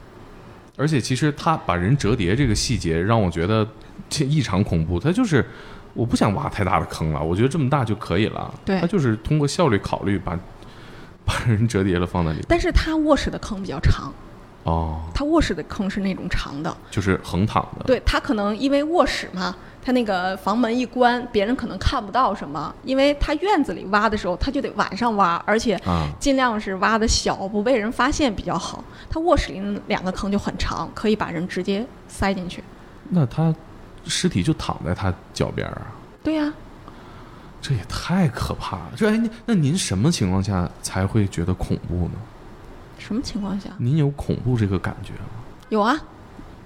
[0.76, 3.72] 而且其实他把人折叠这个细节让我觉得这
[4.20, 5.00] 异常恐怖。
[5.00, 5.46] 他就是
[5.94, 8.54] 我不想挖太大的坑了，我觉得这么大就可以了。
[8.66, 10.38] 对他就是通过效率考虑把
[11.26, 12.40] 把人折叠了放在里。
[12.48, 14.12] 但是他卧室的坑比较长，
[14.64, 16.76] 哦，他卧室的坑是那种长的。
[16.90, 17.86] 就是横躺的。
[17.86, 28.84] 对他可能因为卧室嘛，他那个房门一关，别人可能看不到什么，因为他院子里挖的时候，他就得晚上挖，而且啊，尽量是挖的小，不被人发现比较好。
[29.10, 32.64] 他卧室里那两个坑就很长，可以把人直接塞进去。
[33.10, 33.54] 那他
[34.10, 35.88] 尸体就躺在他脚边儿啊，
[36.24, 36.52] 对呀、
[37.62, 38.92] 这也太可怕了。
[38.98, 42.14] 这哎，那那您什么情况下才会觉得恐怖呢？
[42.98, 43.70] 什么情况下？
[43.78, 45.30] 您有恐怖这个感觉吗？
[45.70, 45.96] 有啊，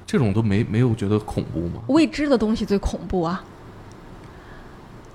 [0.07, 1.81] 这种都没没有觉得恐怖吗？
[1.87, 3.43] 未知的东西最恐怖啊。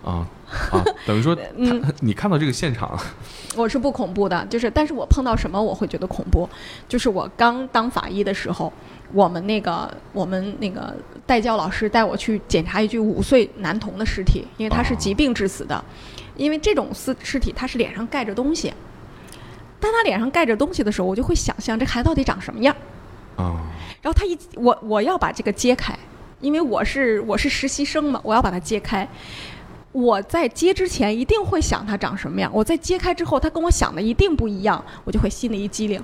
[0.05, 0.27] 啊
[0.71, 1.81] 啊，等于说 嗯。
[1.83, 2.99] 他 你看到这个现场，
[3.57, 6.49] 我是不恐怖的，就是但是我碰到什么我会觉得恐怖，
[6.89, 8.73] 就是我刚当法医的时候，
[9.13, 10.95] 我们那个我们那个
[11.27, 15.85] 代教老师带我去检查一具五岁男童的尸体，因为他是哦疾病致死的，
[16.37, 18.73] 因为这种尸尸体他是脸上盖着东西，
[19.81, 22.75] 当他脸上盖着东西的时候，我就会想象这孩子到底长什么样。
[23.37, 23.61] 啊。
[24.01, 25.93] 然后他一我我要把这个揭开，
[26.41, 29.07] 因为我是我是实习生嘛，我要把它揭开。
[29.93, 36.03] 我在揭之前一定会想它长什么样，我在揭开之后，它跟我想的一定不一样，我就会心里一激灵。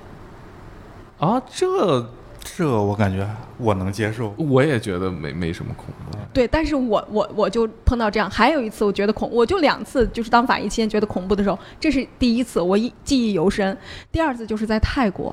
[1.19, 2.11] 啊，这
[2.43, 4.35] 这我感觉我能接受。
[4.37, 6.19] 我也觉得没没什么恐怖。
[6.33, 13.77] 对，但是我我我就碰到这样，还有一次我觉得恐，我就两次就是当法医期间觉得恐怖的时候，这是第一次，我一记忆犹深。
[14.11, 15.33] 第二次就是在泰国，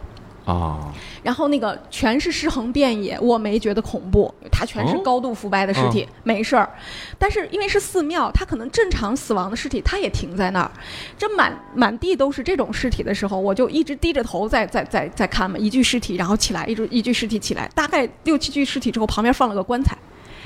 [0.52, 6.70] 啊，然后那个全是尸横遍野，我没觉得恐怖，它全是哦高度腐败的尸体，没事儿。
[7.18, 10.72] 但是因为是寺庙，它可能正常死亡的尸体，它也停在那儿。
[11.18, 19.98] 这满满地都是这种尸体的时候，我就一直低着头在在在在看嘛，一具尸体，然后起来，一具一具尸体起来，大概六七具尸体之后，旁边放了个棺材。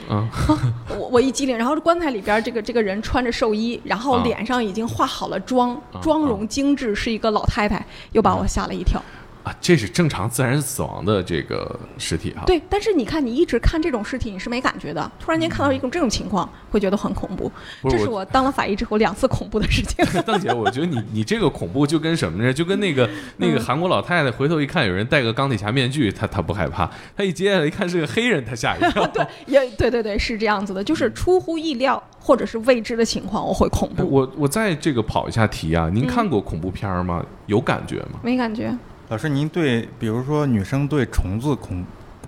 [0.07, 0.27] 嗯，
[0.99, 9.01] 我我一激灵，然后这棺材里边这个这个人穿着寿衣，然后啊脸上已经化好了妆，啊妆容精致，是一个老太太，又把我吓了一跳。
[9.45, 15.09] 啊，这是正常自然死亡的这个尸体哈。，对，但是你看，你一直看这种尸体，你是没感觉的。
[15.19, 17.51] 突然间看到一种这种情况，会觉得很恐怖。
[17.83, 20.03] 这是我我当了法医之后两次恐怖的事情。
[20.25, 22.51] 邓姐，我觉得你你这个恐怖就跟什么呢？
[22.51, 29.05] 就跟那个那嗯个韩国老太太回头一看有人戴个钢铁侠面具，她她不害怕；她一接下来一看是个黑人，她吓一跳。
[29.13, 34.03] 对，也对对对，是这样子的，就是出乎意料或者是未知的情况，我会恐怖。
[34.09, 37.23] 我我再这个跑一下题啊，您看过恐怖片儿吗？
[37.45, 38.19] 有感觉吗？
[38.23, 38.75] 没感觉
[39.09, 41.85] 老师，您对比如说女生对虫子恐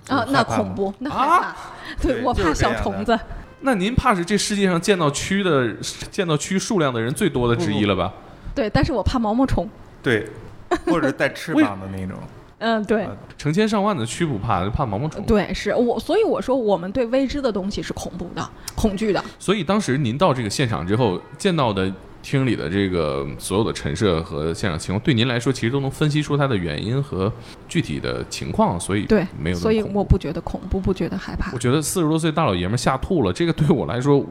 [0.08, 1.56] 啊，那恐怖，那害啊怕。
[2.00, 3.18] 对对我怕小虫子。
[3.60, 5.74] 那您怕是这世界上见到蛆的
[6.10, 8.12] 见到蛆数量的人最多的之一了吧？
[8.54, 9.68] 对，但是我怕毛毛虫。
[10.02, 10.28] 对，
[10.86, 12.16] 或者带翅膀的那种。
[12.60, 13.04] 嗯，对。
[13.04, 15.24] 啊成千上万的蛆不怕，就怕毛毛虫。
[15.24, 19.24] 对，是我，所以我说我们对未知的东西是恐怖的、恐惧的。
[19.38, 27.32] 所以当时您到这个现场之后见到的厅里的这个所有的陈设和现场情况，对您来说其实都能分析出它的原因和
[27.68, 31.58] 具体的情况，所以对，没有所以我不觉得恐怖，不觉得害怕我。
[31.58, 34.26] 觉得四十多岁大老爷们儿吓吐了，这个对我来说，我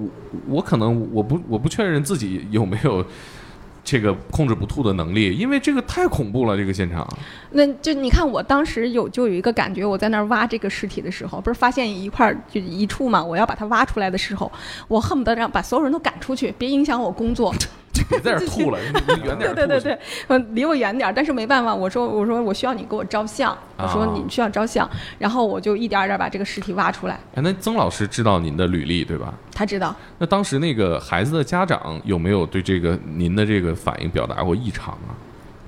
[0.47, 3.05] 我可能我不我不确认自己有没有
[3.89, 7.07] 这个控制不吐的能力，因为这个太恐怖了，这个现场。
[7.51, 14.51] 那就你看，我当时有就有一个感觉，我在那儿挖这个尸体的时候，不是发现一块就一处嘛，我要把它挖出来的时候，
[14.89, 17.55] 我恨不得让把所有人都赶出去，别影响我工作。
[17.97, 21.11] 就别在这儿 吐了，你你远点对对对对，嗯，离我远点。
[21.15, 27.19] 但是没办法，我说我说我需要你给我照相，我说啊你需要照相，然后我就一点一点把这个尸体挖出来。
[27.35, 29.33] 哎，那曾老师知道您的履历对吧？
[29.53, 35.15] 他知道，那当时那个孩子的家长有没有对这个您的这个反应表达过异常啊？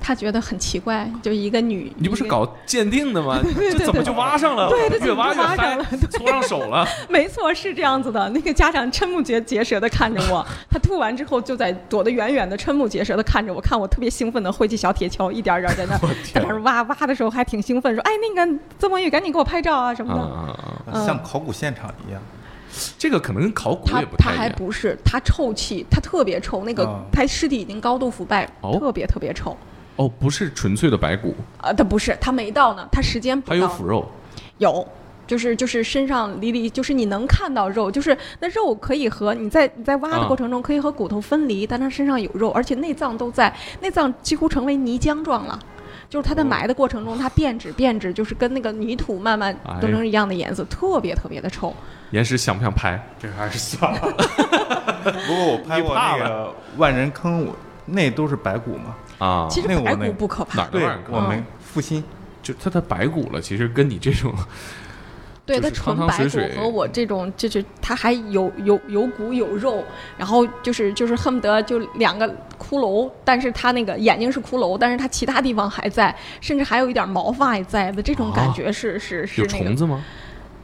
[0.01, 3.39] 他觉得很奇怪，就一个女，你不是搞鉴定的吗？
[3.77, 4.69] 这怎么就挖上了？
[4.69, 6.87] 对对越挖越怎么就挖上嗨了，搓上手了。
[7.09, 8.29] 没错，是这样子的。
[8.29, 15.97] 那个家长瞠目结结舌的看着我， 他吐完之后就在躲得远远的，瞠目结舌的看着我，看我特别兴奋的挥起小铁锹，一点儿点儿在那
[16.33, 20.13] 在那儿挖挖的时候还挺兴奋，说：“哎，那个曾文宇，赶紧给我拍照啊什么
[20.85, 21.05] 的。
[21.05, 22.21] 像考古现场一样。
[22.99, 24.55] 这个可能跟考古他也不他还太一样。
[24.55, 29.57] 不是，他臭气，他特别臭，那个啊他尸体已经高度腐败，哦特别特别臭。
[29.99, 33.53] 哦，不是纯粹的白骨，啊，它不是，它没到呢，它时间不到。
[33.53, 34.09] 还有腐肉。
[34.57, 34.87] 有，
[35.27, 45.59] 就是就是身上离离，就是你能看到肉，就是那肉可以和你在你在挖的啊过程中可以和骨头分离，但它身上有肉，而且内脏都在，内脏几乎成为泥浆状了。
[46.09, 51.75] 就是它在哦埋的过程中，它变质变质，就是跟那个泥土慢慢哎都成一样的颜色，特别特别的臭。
[52.11, 52.97] 岩石想不想拍？
[53.21, 53.99] 这个还是算了。
[53.99, 57.53] 不过我拍过那个万人坑，我
[57.85, 58.95] 那都是白骨嘛。
[59.19, 60.83] 啊，其实白骨不可怕，对？
[61.09, 62.03] 我没复心
[62.41, 64.33] 就它的白骨了，其实跟你这种
[65.45, 69.83] 对它就是汤纯白骨和我这种，就是它还有有有骨有肉，
[70.17, 72.27] 然后就是就是恨不得就两个
[72.59, 80.03] 骷髅，但是它那个眼睛是骷髅，但是它其他地方还在，甚至还有一点毛发也在的，这种感啊觉是、是是有那个虫子吗？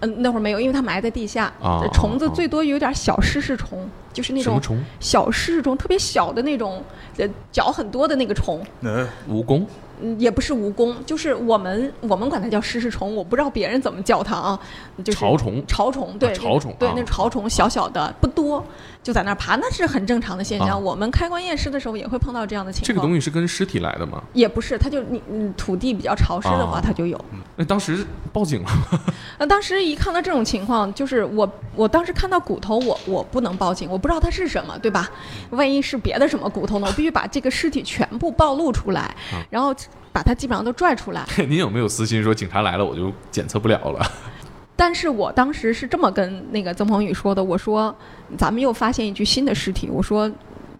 [0.01, 1.45] 嗯，那会儿没有，因为它埋在地下。
[1.62, 4.77] 啊呃虫子啊最多有点小湿氏虫，就是那种虫？
[4.99, 6.84] 小湿氏虫，特别小的那种，
[7.17, 8.62] 呃，脚很多的那个虫。
[8.81, 9.63] 呃，蜈蚣
[10.01, 14.60] 嗯，也不是蜈蚣，就是我们我们管它叫湿湿虫，我不知道别人怎么叫它啊，
[15.03, 18.62] 就是潮虫潮虫，对，啊潮虫对啊，那潮虫小小的不多，
[19.05, 20.69] 就在那儿爬，那是很正常的现象。
[20.69, 22.87] 啊我们开棺验尸的时候也会碰到这样的情况。
[22.87, 24.19] 这个东西是跟尸体来的吗？
[24.33, 27.23] 也不是，它就你你土地比较潮湿的话，啊它就有。
[27.55, 28.99] 那当时报警了吗？
[29.37, 35.07] 那 当时一看到这种情况，就是我我当时看到骨头，我我不能报警，我不知道它是什么，对吧？
[35.51, 36.87] 万一是别的什么骨头呢？
[36.87, 39.71] 我必须把这个尸体全部暴露出来，啊然后
[40.11, 41.23] 把它基本上都拽出来。
[41.47, 44.03] 您有没有私心说警察来了我就检测不了了？
[44.77, 47.95] 但是我当时是这么跟那个曾鹏宇说的，我说
[48.38, 50.29] 咱们又发现一具新的尸体，我说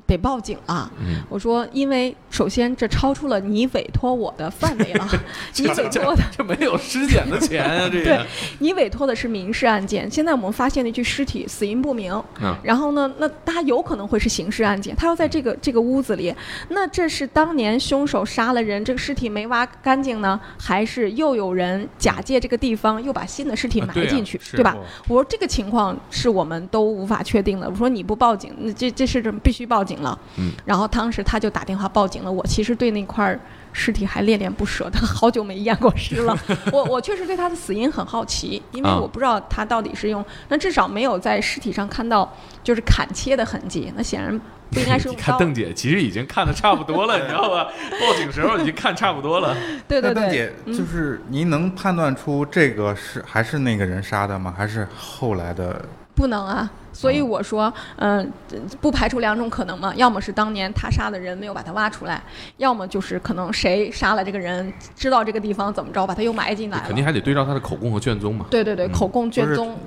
[0.08, 0.92] 得报警啊。
[1.00, 5.08] 嗯，我说，因为首先这超出了你委托我的范围了，
[5.58, 8.20] 你委托的这没有尸检的钱啊，这对。
[8.60, 12.14] 你委托的是民事案件，现在我们发现了一具尸体，死因不明。
[12.42, 16.34] 嗯然后呢，那他有可能会是刑事案件，他要在这个这个屋子里，
[16.70, 24.76] 那这是当年凶手杀了人，这个尸体没挖干净呢，还是又有人假借这个地方又把新的尸体埋啊对啊进去，对吧？
[24.78, 27.70] 哦我说这个情况是我们都无法确定的。
[27.70, 30.18] 我说你不报警，那这这事必须报警了。
[30.38, 32.32] 嗯，然后当时他就打电话报警了。
[32.32, 33.40] 我其实对那块儿
[33.74, 36.38] 尸体还恋恋不舍的， 好久没验过尸了。
[36.72, 42.32] 我我确实对他的死因很好奇，因为啊我不知道他到底是用，那至少没有在尸体上看到
[42.64, 44.40] 就是砍切的痕迹，那显然
[44.72, 45.32] 不应该是 你用刀。
[45.32, 47.68] 看邓姐，其实已经看的差不多了，你知道吧？
[48.00, 49.56] 报警时候已经看差不多了。
[49.88, 54.54] 对对对那邓姐，，嗯就是您能判断出这个是还是那个人杀的吗？
[54.58, 55.84] 还是后来的？
[56.16, 56.70] 不能啊。
[56.96, 58.32] 所以我说，嗯、
[58.80, 62.24] 不排除两种可能嘛，要么是当年他杀的人没有把他挖出来，
[62.58, 66.84] 要么就是可能谁杀了这个人，知道这个地方怎么着，把他又埋进来了。
[66.88, 68.46] 肯定还得对照他的口供和卷宗嘛。
[68.50, 69.78] 对对对，嗯口供、卷宗，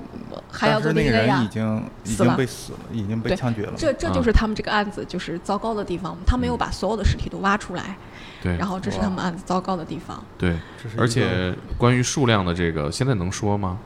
[0.51, 1.47] 还要当时那个人已。
[1.49, 3.73] 经已死了经被死了，已经被对枪决了。
[3.75, 7.95] 这这就是他们这个案子就是糟糕的地方，他没有把所有的尸体都挖出来，
[8.41, 10.23] 对然后这是他们案子糟糕的地方。
[10.37, 13.79] 对，这是而且关于数量的这个，现在能说吗？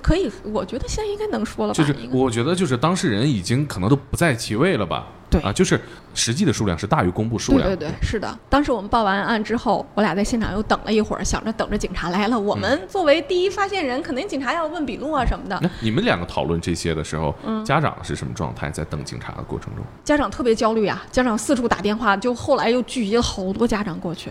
[0.00, 1.76] 可以，我觉得现在应该能说了吧？
[1.76, 5.06] 就是我觉得就是当事人已经可能都不在其位了吧？
[5.30, 5.80] 对啊，就是
[6.14, 7.64] 实际的数量是大于公布数量。
[7.68, 8.38] 对对对，是的。
[8.48, 12.38] 当时我们报完案之后，我俩在现场又等了一会儿，想着等着警察来了。
[12.38, 15.58] 我们作为第一发现人，肯定警察要问笔录啊什么的。
[15.60, 18.70] 那你们两个讨论这些的时候，嗯家长是什么状态？
[18.70, 24.30] 在等警察的过程中家长特别焦虑啊，家长四处打电话，就后来又聚集了好多家长过去。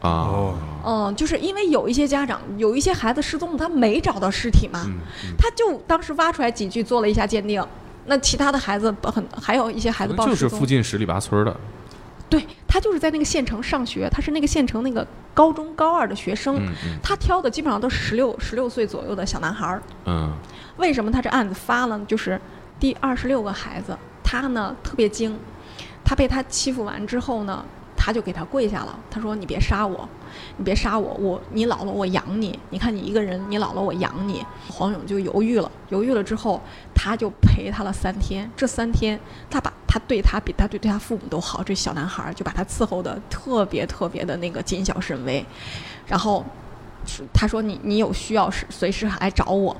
[0.00, 7.64] 啊，哦，嗯，就是因为有一些家长，有一些孩子失踪了，他没找到尸体嘛，嗯嗯，他就当时挖出来几具做了一下鉴定。
[8.06, 11.54] 那其他的孩子很，还有一些孩子报就是附，近十里八村的。
[12.30, 19.82] 对他就是在那个县城上学，他是那个县城那个高中高二的学生，嗯嗯他挑的基本上都是十六十六岁左右的小男孩儿。
[20.06, 20.32] 嗯
[20.76, 22.04] 为什么他这案子发了呢？
[22.06, 22.40] 就是
[22.78, 25.38] 第二十六个孩子，他呢特别精，
[26.04, 27.64] 他被他欺负完之后呢，
[28.00, 30.08] 他就给他跪下了，他说：“你别杀我，
[30.56, 36.62] 你别杀我，我你老了我养你，你看你一个人，你老了我养你。”黄勇就犹豫了，犹豫了之后，
[36.94, 38.48] 他就陪他了三天。
[38.56, 39.18] 这三天，
[39.50, 45.44] 他把他对他比他对对他父母都好，这小男孩就把他伺候的特别特别的那个谨小慎微，
[46.06, 46.44] 然后
[47.34, 49.76] 他说你你有需要时随时来找我。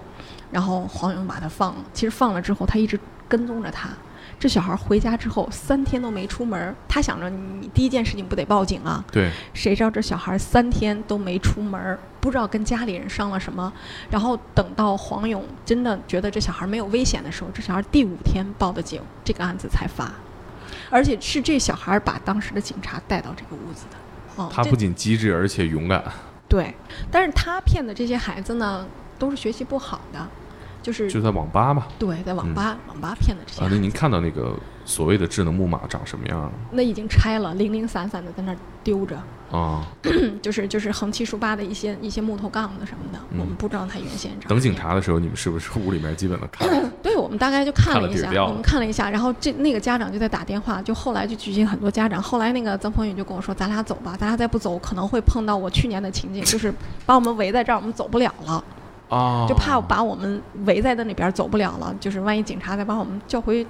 [0.51, 1.85] 然后黄勇把他放了。
[1.93, 3.91] 其实放了之后，他一直跟踪着他。
[4.39, 9.05] 这小孩回家之后三天都没出门，他想着你第一件事情不得报警啊？
[9.11, 13.73] 对，谁知道这小孩三天都没出门，不知道跟家里人商了什么。
[14.11, 20.13] 然后等到黄勇真的觉得这小孩没有危险的时候，这小孩第五天报的警，这个案子才发。
[20.91, 23.97] 而且是这小孩把当时的警察带到这个屋子的。
[24.43, 26.03] 哦，他不仅机智，而且勇敢，
[26.49, 26.73] 对，
[27.11, 28.87] 但是他骗的这些孩子呢，
[29.19, 30.29] 都是学习不好的，
[30.89, 31.87] 就是就在网吧嘛。
[31.99, 33.69] 对，在网吧、网吧骗的这些啊。
[33.71, 39.21] 那您看到那个所谓的智能木马长什么样了那已经拆了，零零散散的在那儿丢着，
[39.53, 39.87] 啊？
[40.41, 44.49] 就是就是横七竖八的一些一些木头杠子什么的，嗯我们不知道它原先长。
[44.49, 44.75] 等警。
[44.75, 46.91] 察的时候，你们是不是屋里面基本都看了？
[47.03, 52.23] 对，我们大概就看看了一下，我们看了一下，然后这那个家长就在打电话，就后来就聚集很多家长。
[52.23, 56.73] 后来那个曾鹏宇就跟我说：“咱俩走吧，咱俩再不走，可能会碰到我去年的情景，就是
[57.05, 58.63] 把我们围在这儿，我们走不了了。”
[59.09, 63.67] 啊，就怕把我们围在那里边走不了了，就是万一警察再把我们叫回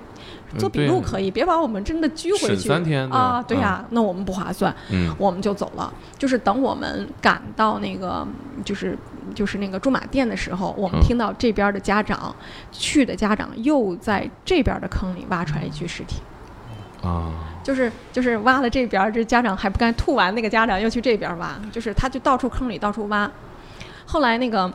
[0.57, 3.44] 做笔录可以，别把我们真的拘回去审三天对吧啊！
[3.46, 5.92] 对呀、那我们不划算，嗯我们就走了。
[6.16, 8.27] 就是等我们赶到那个
[8.64, 8.98] 就是
[9.35, 12.35] 就是那个驻马店的时候，我们嗯听到这边的家长、
[12.72, 16.16] 去的家长又在这边的坑里挖出来一具尸体。
[17.01, 17.31] 啊，
[17.62, 23.31] 就是就是挖了这边，这家长还不干，吐完那个家长又去这边挖，就是他就到处坑里到处挖。
[24.05, 24.72] 后来那个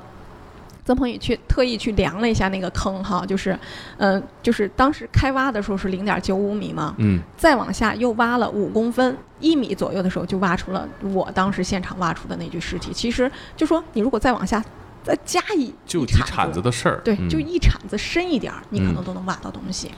[0.86, 3.58] 曾鹏宇去特意去量了一下那个坑哈，就是，
[3.98, 12.91] 嗯、就是当时开挖的时候是零点九五米嘛，嗯，再往下又挖了五公分，一米左右的时候就挖出了我当时现场挖出的那具尸体。
[12.93, 14.63] 其实就说你如果再往下
[15.04, 19.89] 再加一一就几铲子的事儿，对，嗯就一铲子深一点儿，你可能嗯都能挖到东西。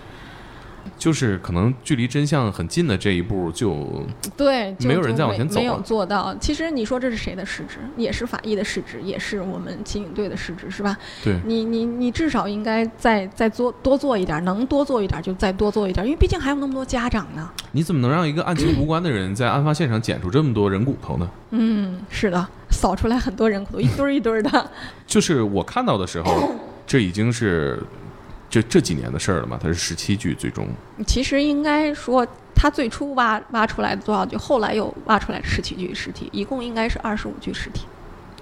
[0.98, 4.05] 就是可能距离真相很近的这一步就
[4.36, 6.36] 对，就没有人再往前走没没有做到。
[6.39, 7.80] 其实你说这是谁的失职？
[7.97, 10.97] 也是法医的失职，也是我们刑警队的失职，是吧？
[11.24, 17.49] 对，你你你至少应该再再做多做一点，能多做一点就再多做一点，因为毕竟还有那么多家长呢。
[17.72, 21.30] 你怎么能让一个案情无关的人在案发现场捡出这么多人骨头呢？
[21.51, 24.72] 嗯，是的，扫出来很多人骨头，一堆儿一堆儿的。
[25.05, 26.51] 就是我看到的时候，
[26.86, 27.82] 这已经是
[28.56, 30.66] 这这几年的事儿了嘛，它是十七具，最终
[31.06, 32.26] 其实应该说，
[32.56, 37.86] 他最初挖挖出来的多少具，后来又挖出来十七具尸体，一共应该是二十五具尸体。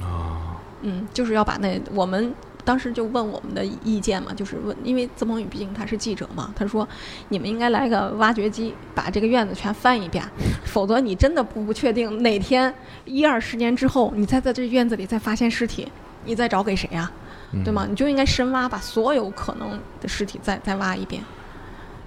[0.02, 2.32] 啊，嗯，就是要把那我们
[2.64, 6.88] 当时就问我们的意见嘛，就是问，因为曾鹏宇毕竟他是记者嘛，他说
[7.30, 10.24] 你们应该来个挖掘机，把这个院子全翻一遍，
[10.64, 12.72] 否则你真的不不确定哪天
[13.06, 15.92] 一二十年之后，你再在这院子里再发现尸体，
[16.26, 17.20] 你再找给谁呀、嗯
[17.64, 17.86] 对吗？
[17.90, 21.22] 你就应该深挖，把所有可能的尸体再再挖一遍。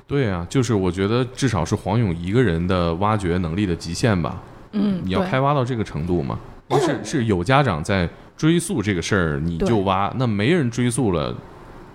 [0.06, 4.42] 对啊，就是我觉得至少是黄勇一个人的挖掘能力的极限吧。
[4.72, 6.38] 嗯，你要开挖到这个程度吗？
[6.68, 11.34] 不是，是有家长在追溯这个事儿，你就挖，那没人追溯了，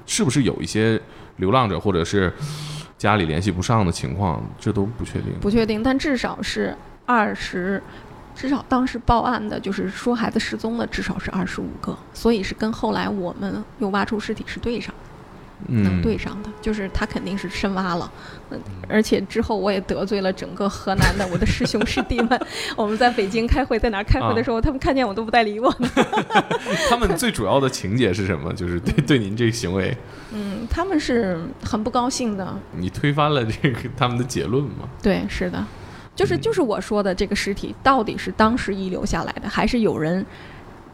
[0.05, 0.99] 是不是有一些
[1.37, 2.31] 流浪者或者是
[2.97, 4.43] 家里联系不上的情况？
[4.59, 5.33] 这都不确定。
[5.39, 6.75] 不确定，但至少是
[7.05, 7.81] 二十，
[8.41, 14.91] 至少当时报案的就是说孩子失踪的至少是二十五个，所以是跟后来我们又挖出尸体是对上，
[15.67, 18.11] 能嗯，对上的，就是他肯定是深挖了，
[18.49, 22.41] 嗯，而且之后我也得罪了整个河南的我的师兄师弟们，
[22.75, 25.87] 我们在北京开会，在哪儿开会的时候，他们看见我都不带理我的
[26.89, 28.51] 他们最主要的情节是什么？
[28.53, 29.95] 就是对对您这个行为，
[30.33, 34.89] 嗯，他们是很不高兴的，你推翻了这个他们的结论吗？
[35.03, 35.63] 对，是的，
[36.15, 40.25] 就是嗯就是我说的这个尸体到底是当时遗留下来的，还是有人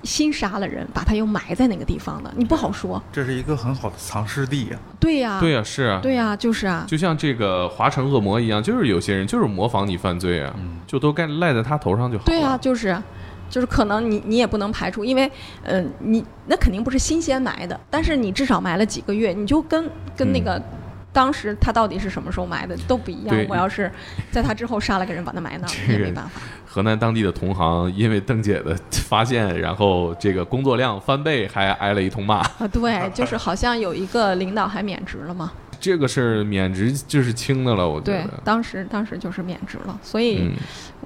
[0.03, 2.31] 新杀了人，把他又埋在那个地方的？
[2.35, 3.01] 你不好说。
[3.11, 12.25] 这是一个很好的藏尸地呀、对呀、对呀、是啊，对呀、就是啊，就像这个华城恶魔一样，就是有些人就是模仿你犯罪啊，嗯就都该赖在他头上就好了。
[12.25, 12.97] 对呀、就是。
[13.49, 15.31] 就是可能你你也不能排除，因为，
[15.63, 20.61] 嗯、你那肯定不是新鲜埋的，但是你至少埋了几个月，你就跟跟那个、
[21.13, 23.47] 当时他到底是什么时候埋的都不一样对。
[23.49, 23.91] 我要是
[24.29, 26.41] 在他之后杀了个人把他埋那儿，这个也没办法。
[26.65, 32.37] 河南当地的同行因为邓姐的发现，然后这个工作量翻倍，还挨了一通骂。
[32.37, 35.51] 啊，对，就是好像有一个领导还免职了嘛。
[35.79, 38.41] 这个事儿免职就是轻的了，我觉对得，。
[38.43, 40.53] 当时当时就是免职了，所以嗯，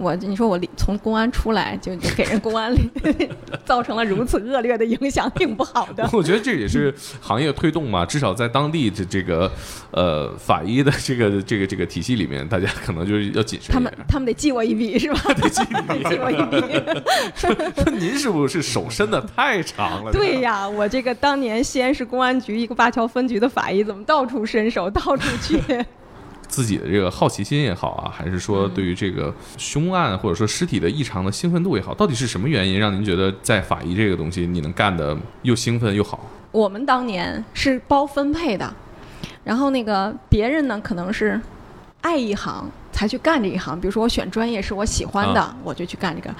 [0.02, 2.80] 我你说我从公安出来就就给人公安里
[3.64, 6.10] 造成了如此恶劣的影响，挺不好的。
[6.12, 9.52] 我觉得这也是行业推动嘛，至少在当地这这个
[9.92, 13.94] 呃法医的这个这个这个体系里面，大家可能就是要谨慎他们。
[14.08, 15.22] 他们得记我一笔是吧？
[15.36, 17.02] 得记记我一笔。
[17.36, 17.54] 说
[17.92, 20.12] 您是不是手伸的太长了？
[20.12, 25.62] 对呀，我这个当年西安市公安局一个灞桥分局的法医，怎么到处伸手，到处去？
[26.52, 36.20] 自己的这个好奇心也好啊，还是说嗯对于这个凶案或者说尸体的异常的兴奋度也好，到底是什么原因让您觉得在法医这个东西你能干的又兴奋又好？
[36.52, 38.72] 我们当年是包分配的，
[39.46, 41.40] 然后那个别人呢可能是
[42.02, 46.36] 爱一行才去干这一行，比如说我选专业是我喜欢的，啊我就去干这个。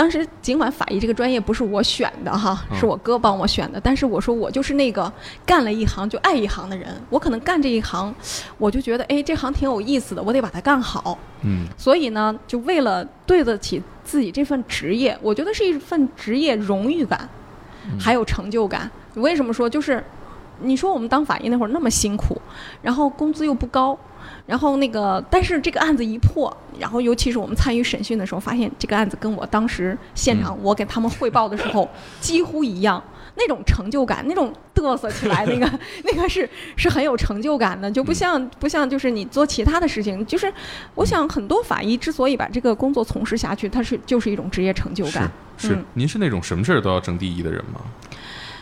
[0.00, 5.12] 当时尽管法医这个专业不是我选的哈，嗯是我哥帮我选的，但是我说我就是那个
[5.44, 8.14] 干了一行就爱一行的人，我可能干这一行，
[8.56, 11.18] 我就觉得哎这行挺有意思的，我得把它干好。
[11.42, 17.28] 嗯所以呢，就为了对得起自己这份职业，我觉得是一份职业荣誉感，
[18.00, 18.90] 还有成就感。
[19.16, 20.02] 为什么说就是，
[20.62, 22.40] 你说我们当法医那会儿那么辛苦，
[22.82, 23.98] 然后工资又不高，
[24.46, 31.88] 然后那个，但是这个案子一破，然后尤其是我们参与审讯的时候，发现这个案子跟我当时现场我给他们汇报的时候
[32.20, 33.02] 几乎一样。
[33.36, 36.46] 那种成就感，那种嘚瑟起来，那个 那个是
[36.76, 40.52] 是很有成就感的，就不像不像就是你做其他的事情，就是
[40.96, 45.30] 我想很多法医之所以把这个工作从事下去，它是就是一种职业成就感。
[45.56, 47.80] 是是嗯，您是那种什么事儿都要争第一的人吗？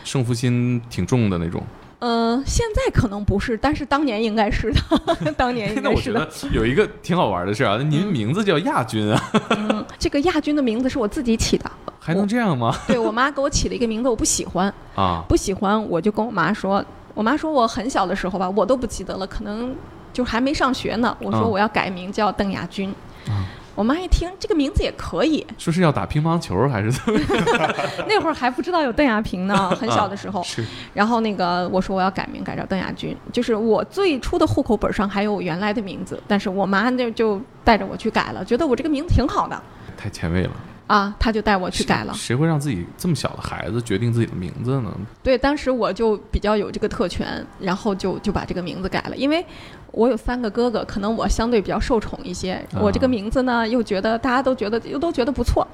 [0.03, 1.61] 胜负心挺重的那种。
[1.99, 6.49] 呃，现在可能不是，但是当年应该是的， 当年应该是的我觉得。
[6.53, 11.69] 有一个挺好玩的事啊，您名字叫亚军啊，嗯，这个亚军的名字是我自己起的，
[11.99, 12.73] 还能这样吗？
[12.87, 16.83] 对我妈给我起了一个名字，我不喜欢， 啊，不喜欢我就跟我妈说，
[17.13, 19.75] 我妈说我很小的时候吧，我都不记得了，可能
[20.13, 21.15] 就还没上学呢。
[21.19, 22.93] 我说嗯我要改名叫邓亚军。
[23.27, 23.45] 嗯
[23.79, 27.17] 我妈一听这个名字也可以，说是要打乒乓球还是怎么？
[28.09, 30.43] 那会儿还不知道有邓亚萍呢， 很小的时候。
[30.43, 39.57] 是然后那个我说我要改名改叫邓亚军，就是我最初的户口本上还有我原来的名字，但是我妈就就带着我去改了，觉得我这个名字挺好的
[39.95, 40.51] 太前卫了，
[40.87, 42.13] 啊，她就带我去改了。
[42.13, 44.91] 谁会让自己这么小的孩子决定自己的名字呢？
[45.23, 49.45] 对，当时我就比较有这个特权，然后就就把这个名字改了，因为
[49.91, 55.67] 我有三个哥哥，可能我相对比较受宠一些，我这个啊名字呢又觉得大家都觉得又都觉得不错，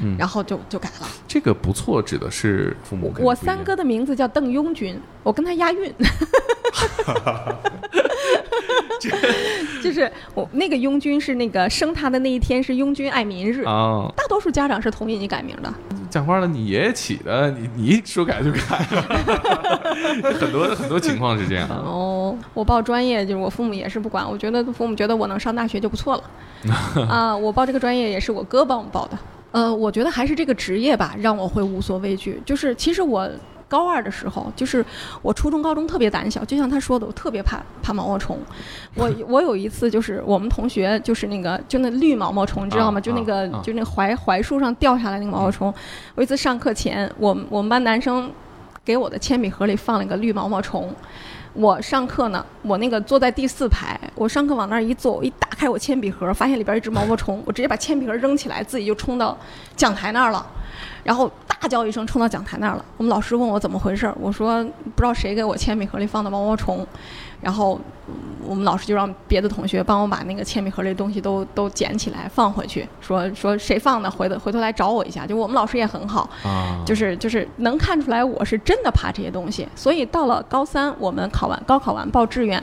[0.00, 1.06] 嗯然后就就改了。
[1.26, 5.92] 这个不错，指的是父母给我三哥的名字叫邓庸军，我跟他押韵，
[9.82, 13.62] 就是我那个拥军是那个生他的那一天是拥军爱民日。
[13.62, 15.72] 啊，大多数家长是同意你改名的，
[16.10, 18.60] 讲话了，你爷爷起的，你你说改就改，
[20.40, 21.68] 很多很多情况是这样。
[21.68, 22.07] 哦，
[22.58, 27.06] 我报专业就是我父母也是不管，我觉得父母觉得我能上大学就不错了。
[27.08, 29.16] 啊，我报这个专业也是我哥帮我报的。
[29.52, 32.42] 呃，我觉得还是这个职业吧，让我会无所畏惧。
[32.44, 33.30] 就是其实我
[33.68, 34.84] 高二的时候，就是
[35.22, 38.36] 我初中、高中特别胆小，就像他说的，我特别怕怕毛毛虫。
[38.96, 42.98] 我 我有一次就是我们同学就是那个就那绿毛毛虫，你知道吗？
[42.98, 45.72] 啊就那个、啊啊就那槐槐树上掉下来那个毛毛虫。
[46.16, 48.28] 我有一次上课前，我们我们班男生
[48.84, 50.92] 给我的铅笔盒里放了一个绿毛毛虫。
[51.58, 59.36] 我上课呢，我那个坐在第四排，我上课往那儿一坐，我一打开我铅笔盒，发现里边一只毛毛虫，我直接把铅笔盒扔起来，自己就冲到
[59.74, 60.46] 讲台那儿了，
[61.02, 62.84] 然后大叫一声冲到讲台那儿了。
[62.96, 66.86] 我们老师问我怎么回事，我说不知道谁给我铅笔盒里放的毛毛虫，
[67.40, 67.78] 然后
[68.08, 68.14] 嗯
[68.46, 75.26] 我们老师就让别的同学帮我把那个铅笔盒里的东西都都捡起来放回去，说说谁放的，回头回头来找我一下。
[75.26, 82.62] 就我们老师也很好，啊，就是就是能看出来我是真的怕这些东西，所以到了高三，我们考完高考完报志愿，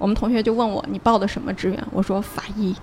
[0.00, 1.78] 我们同学就问我你报的什么志愿？
[1.92, 2.74] 我说法医。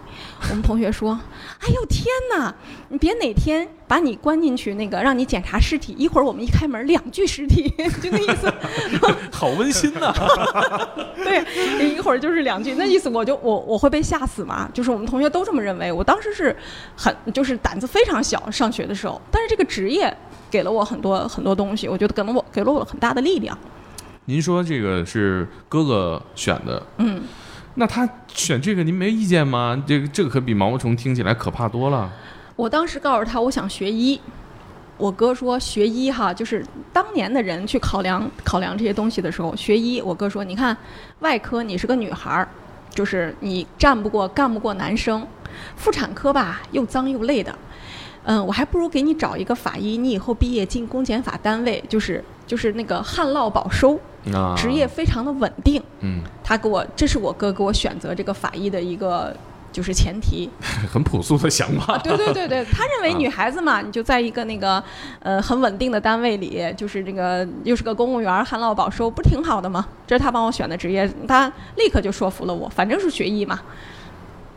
[0.50, 1.20] 我们同学说
[1.60, 2.06] ：“哎呦天
[2.38, 2.54] 哪，
[2.90, 7.68] 你别哪天把你关进去那个让你检查尸体，一会儿我们一开门两具尸体，
[8.04, 8.54] 就那意思。
[9.34, 10.14] 好温馨呐、
[11.16, 14.70] 对，一会儿就是两具，那意思我就我我会被吓死嘛？
[14.72, 15.92] 就是我们同学都这么认为。
[15.92, 16.56] 我当时是
[16.96, 20.16] 很就是胆子非常小，上学的时候，但是这个职业
[20.52, 23.58] 给了我很多很多东西，我觉得给了我给了我很大的力量。
[24.30, 27.22] 您说这个是哥哥选的，嗯，
[27.76, 29.82] 那他选这个您没意见吗？
[29.88, 32.12] 这个这个可比毛毛虫听起来可怕多了。
[32.58, 34.20] 我当时告诉他我想学医，
[34.98, 36.62] 我哥说学医哈，就是
[36.92, 40.76] 当年的人去考量考量这些东西的时候，学医，我哥说你看
[41.20, 42.50] 外科你是个女孩儿，
[42.90, 45.26] 就是你战不过干不过男生，
[45.78, 47.56] 妇产科吧又脏又累的。
[48.24, 53.98] 嗯，我还不如给你找一个法医，你以后毕业进公检法单位，就是就是那个旱涝保收，
[54.34, 55.82] 啊，职业非常的稳定。
[56.02, 59.36] 嗯，他给我，这是我哥给我选择这个法医的一个
[59.72, 60.50] 就是前提。
[60.92, 61.94] 很朴素的想法。
[61.94, 64.84] 啊，对对对对，他认为啊女孩子嘛，你就在一个那个
[65.20, 69.86] 呃很稳定的单位里，就是这个又是个公务员，旱涝保收，不是挺好的吗？
[70.06, 73.60] 这是他帮我选的职业，他立刻就说服了我，反正是学医嘛。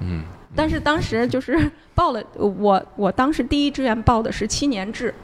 [0.00, 0.22] 嗯，
[0.56, 5.14] 但是当时就是报了，我我当时第一志愿报的是七年制，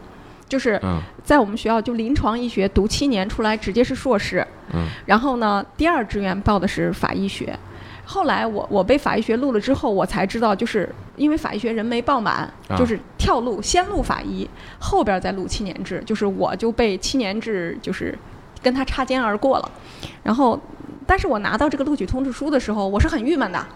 [0.49, 7.59] 就是嗯在我们学校就临床医学读七年出来直接是硕士，嗯然后呢，第二志愿报的是法医学。
[8.09, 18.17] 后来我我被法医学录了之后，我才知道，就是因为法医学人没报满，啊就是跳录先录法医，后边再录七年制，就是我就被七年制就是
[18.63, 19.69] 跟他擦肩而过了。
[20.23, 20.57] 然后，
[21.05, 23.67] 但是我拿到这个录取通知书的时候，我是很郁闷的。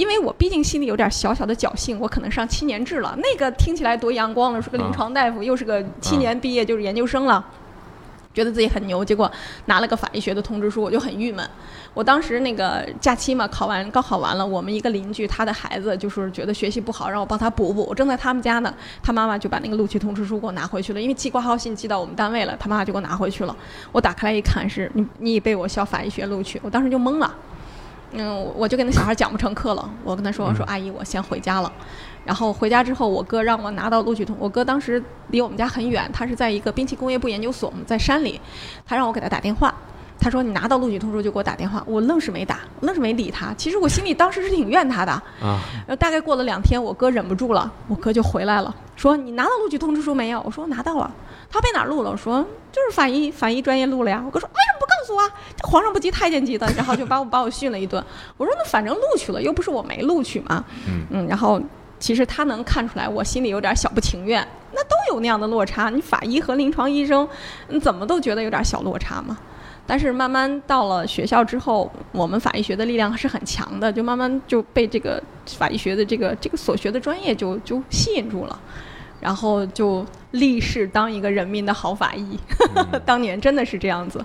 [0.00, 7.44] 因为我毕竟心里有点小小的侥幸，我可能上七年制了，那个听起来多阳光了，是个临啊床大夫，又是个七年毕业就是研究生了，
[8.32, 9.30] 觉得自己很牛，结果
[9.66, 11.46] 拿了个法医学的通知书，我就很郁闷。
[11.92, 17.84] 我当时那个假期嘛，考完高考完了，我们一个邻居他的孩子就是觉得学习不好，让我帮他补补。
[17.84, 18.72] 我正在他们家呢，
[19.02, 23.54] 他妈妈就把那个录取通知书给我拿回去了，因为寄挂号信寄到我们单位了，他妈妈就给我拿回去了。
[23.92, 27.30] 我打开来一看，是你你已被我校法医学录取，我当时就懵了。
[28.12, 29.88] 嗯，我就跟那小孩讲不成课了。
[30.02, 31.72] 我跟他说：“我说阿姨，我先回家了。”
[32.24, 34.36] 然后回家之后，我哥让我拿到录取通。
[34.38, 38.40] 我哥当时离我们家很远，他是在一个兵器工业部研究所，我们在山里。
[38.84, 39.74] 他让我给他打电话，
[40.18, 43.54] 他说：“你拿到录取通知书就给我打电话。”我愣是没打，愣是没理他。
[43.56, 45.12] 其实我心里当时是挺怨他的。
[45.12, 51.10] 啊，然后大概过了两天，我哥忍不住了，我哥就回来了，说：“你拿到录取通知书没有？”我说：“拿到了。”
[51.50, 52.10] 他被哪儿录了？
[52.10, 55.28] 我说：“就是法医法医专业录了呀。”我哥说：“为什么不告诉我啊？
[55.56, 58.02] 这皇上不急太监急的。”然后就把我 把我训了一顿。
[58.36, 61.60] 我说：“那反正录取了，又不是我没录取嘛。”嗯嗯，然后
[61.98, 65.90] 其实他能看出来我心里有点小不情愿，那都有那样的落差。
[65.90, 67.28] 你法医和临床医生，
[67.68, 69.36] 你怎么都觉得有点小落差嘛。
[69.86, 78.56] 但是慢慢到了学校之后，我们法医学的力量是很强的，就慢慢就被这个法医学的这个这个所学的专业就就吸引住了，
[79.20, 82.38] 然后就立誓当一个人民的好法医。
[83.04, 84.24] 当年真的是这样子。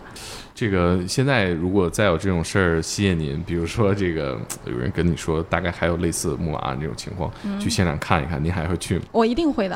[0.53, 7.29] 这个现在如果再有这种事儿吸引您，比如说这个有人跟你说大概还有类似木马案这种情况，
[7.59, 9.03] 去现场看一看，您还会去吗？
[9.11, 9.75] 我一定会的。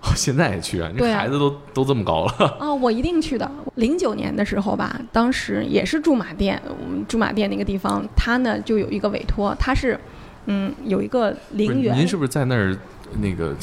[0.00, 0.88] 哦，现在也去啊？
[0.94, 3.50] 你孩子都都这么高了，哦，我一定去的。
[3.74, 9.98] 零九年的时候吧，当时也是驻马店，我们驻马店那个地方，他呢就有一个委托，他是，
[10.46, 12.76] 嗯，有一个陵园，您是不是在那儿
[13.20, 13.54] 那个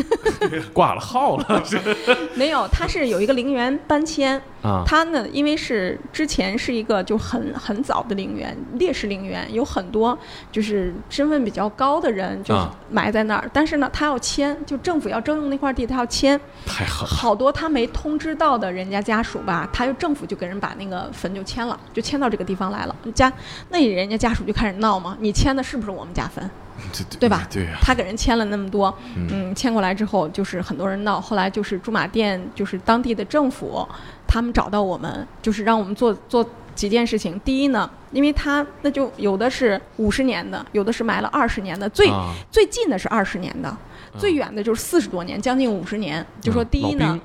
[0.72, 1.62] 挂了号了？
[1.64, 1.78] 是
[2.34, 10.18] 没有，他是有一个陵园搬迁，啊，他呢，因为是之前是一个就很很早的陵园，烈士陵园，有很多
[10.50, 17.08] 就是身份比较高的人就啊埋在那儿，但是呢，他要迁，就政府要征用那块地，他要迁，太狠了。
[17.08, 22.96] 好多他没通知到的人家家属吧，他就政府就给人把那个坟就迁了，就迁到这个地方来了。
[23.14, 23.32] 家
[23.70, 26.48] 那人家家属就开始闹嘛，你迁的是不是我们家坟？
[26.92, 27.46] 对对吧？
[27.50, 29.54] 对呀、他给人签了那么多，嗯。
[29.54, 33.86] 签，过来之后就是很多人闹，后来就是驻马店就是当地的政府，
[34.26, 37.38] 他们找到我们，就是让我们做做几件事情。
[37.40, 42.32] 第一呢，因为他那就有的是五十年的，有的是埋了二十年的，最、啊。
[42.50, 43.76] 最近的是二十年的，
[44.16, 46.24] 最远的就是四十多年，将近五十年。
[46.40, 47.18] 就说嗯第一呢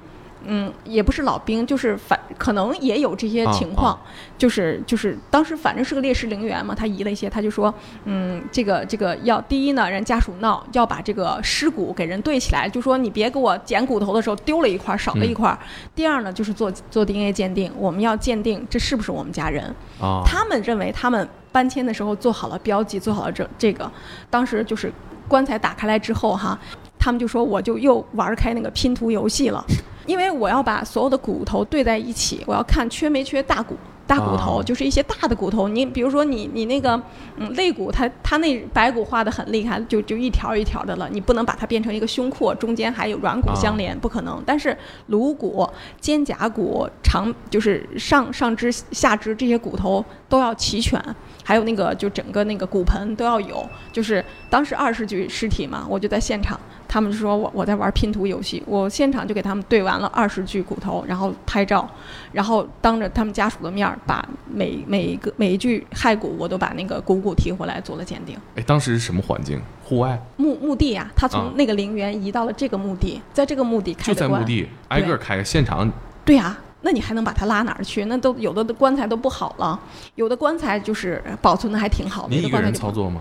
[0.46, 4.02] 嗯，也不是老兵，就是反可能也有这些啊情况，啊
[4.38, 7.74] 就是就是当时反正是个烈士陵园嘛，他移了一些，他就说，
[8.06, 15.58] 嗯，这个这个要第一呢，人家属闹要把这个尸骨给人对起来，就说你别给我捡骨头的时候丢了一块儿少了一块儿。
[15.96, 19.64] 第二呢，就是做做 DNA 鉴定，我们要鉴定这是不是我们家人。
[20.02, 23.90] 啊，他们认为他们搬迁的时候做好了标记，做好了这这个，
[24.30, 24.92] 当时就是
[25.28, 26.60] 棺材打开来之后哈，
[27.00, 29.64] 他们就说我就又玩开那个拼图游戏了，
[30.06, 33.76] 因为我要把所有的骨头对在一起，我要看缺没缺大骨。
[34.06, 37.02] 大骨头、哦就是一些大的骨头，你比如说你你那个
[37.38, 44.44] 嗯肋骨，它它那白骨化的很厉害，就就一条一条的了，你不能把它变成一个胸廓，中间还有软骨相连，不可能。
[44.46, 44.78] 但是
[45.08, 45.66] 颅骨、
[46.02, 51.02] 肩胛骨、长就是上上肢、下肢这些骨头都要齐全，
[51.42, 53.66] 还有那个就整个那个骨盆都要有。
[53.94, 56.60] 就是当时二十具尸体嘛，我就在现场，
[56.94, 61.90] 他们就说我我在玩拼图游戏，我现场就给他们对完了二十具骨头，然后拍照，
[62.32, 68.38] 然后当着他们家属的面儿，把每每一个每一具骸骨我都把那个骨骨提回来做了鉴定。
[68.56, 69.60] 哎，当时是什么环境？
[69.84, 74.20] 户外，墓墓地呀、他啊从那个陵园移到了这个墓地，在这个墓地开就。
[74.20, 75.92] 在墓地，挨个开现场。
[76.24, 78.06] 对呀、那你还能把它拉哪儿去？
[78.06, 79.80] 那都有的棺材都不好了，
[80.14, 82.36] 有的棺材就是保存的还挺好的。
[82.36, 82.62] 一个？
[82.62, 83.20] 人操作吗？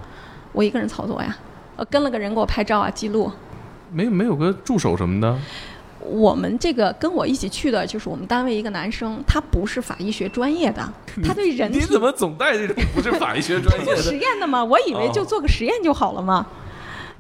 [0.52, 1.34] 我一个人操作呀，
[1.76, 3.32] 呃，跟了个人给我拍照啊，记录。
[3.92, 5.36] 没没有个助手什么的？
[6.04, 14.02] 我们这个跟我一起去的就是我们单位一个男生，他不是法医学专业的，他对人体您怎么总带这种不是法医学专业做的？
[14.02, 16.44] 实验的嘛，我以为就做个实验就好了嘛。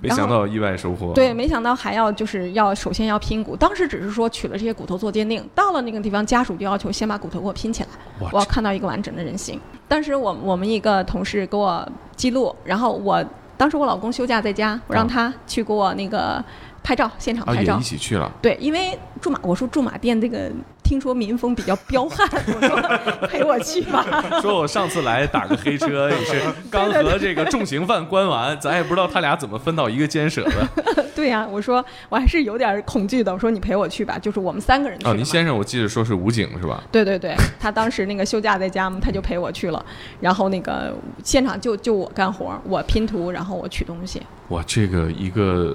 [0.00, 1.12] 没想到意外收获。
[1.14, 7.88] 对，没想到还要就是要首先要拼骨，当时只是说取了这些骨头做鉴定，到了那个地方，家属就要求先把骨头给我拼起来，
[8.32, 9.60] 我要看到一个完整的人形。
[9.86, 13.24] 当时我我们一个同事给我记录，然后我
[13.56, 16.42] 当时我老公休假在家，我让啊他去给我那个
[16.82, 17.74] 拍照，现场啊，拍照。
[17.74, 18.30] 也一起去了。
[18.40, 20.50] 对，因为驻马，我说驻马店这个
[20.92, 24.04] 听说民风比较彪悍，我说陪我去吧。
[24.42, 30.68] 说我上次来打个黑车，也是刚和这个重刑犯关完，咱也不知道他俩怎么分到一个监舍的。
[31.16, 33.32] 对呀、我说我还是有点恐惧的。
[33.32, 36.82] 我说你陪我去吧，就是我们三个人去的哦，您先生我记得说是武警是吧？
[36.92, 39.82] 对对对，他当时那个休假在家嘛，他就陪我去了，
[40.20, 44.20] 然后那个现场就就我干活，我拼图，然后我取东西。
[44.48, 45.74] 哇，这个一个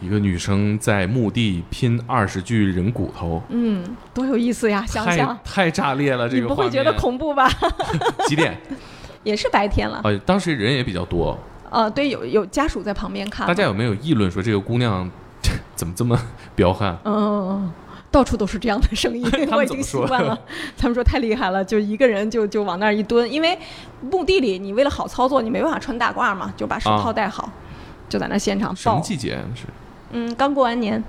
[0.00, 3.84] 一个女生在墓地拼二十具人骨头，嗯，
[4.14, 4.84] 多有意思呀！
[4.86, 7.50] 想想太炸裂了，这个画不会觉得恐怖吧？
[8.26, 8.58] 几点？
[9.22, 11.38] 也是白天了，呃，当时人也比较多，
[11.70, 15.08] 呃，对，有有家属在旁边看，大家有没有议论说这个姑娘
[15.76, 16.18] 怎么这么
[16.54, 16.98] 彪悍？
[17.04, 17.70] 嗯。
[18.12, 20.36] 到处都是这样的声音我已经习惯了。
[20.76, 23.56] 他们说太厉害了，就一个人就就往那儿一蹲，因为
[24.00, 27.48] 墓地里你为了好操作，你没办法穿大褂嘛，就把手套啊戴好，
[28.08, 29.00] 就在那现场什么。
[29.00, 29.66] 季节是？
[30.10, 31.02] 嗯，刚过完年，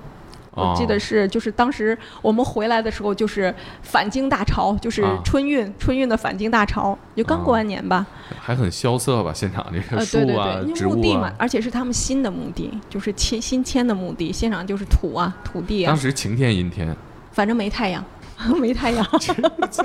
[0.52, 8.06] 我记得哦是就是当时我们回来的时候，就是返京大潮，就是啊春运，春运的返京大潮，就刚过完年吧。
[8.38, 9.32] 还很萧瑟吧？
[9.32, 16.94] 现场这个对对啊、对，因植物为墓地嘛啊，，而且是他们新的墓地，就是迁新迁的墓地，现场就是土啊土地啊当，时晴天阴天，
[17.32, 18.04] 反正没太阳。
[18.58, 19.32] 没太阳，这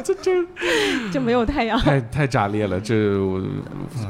[0.03, 0.31] 这这
[1.13, 1.79] 这没有太阳。
[1.79, 3.41] 太太炸裂了，这我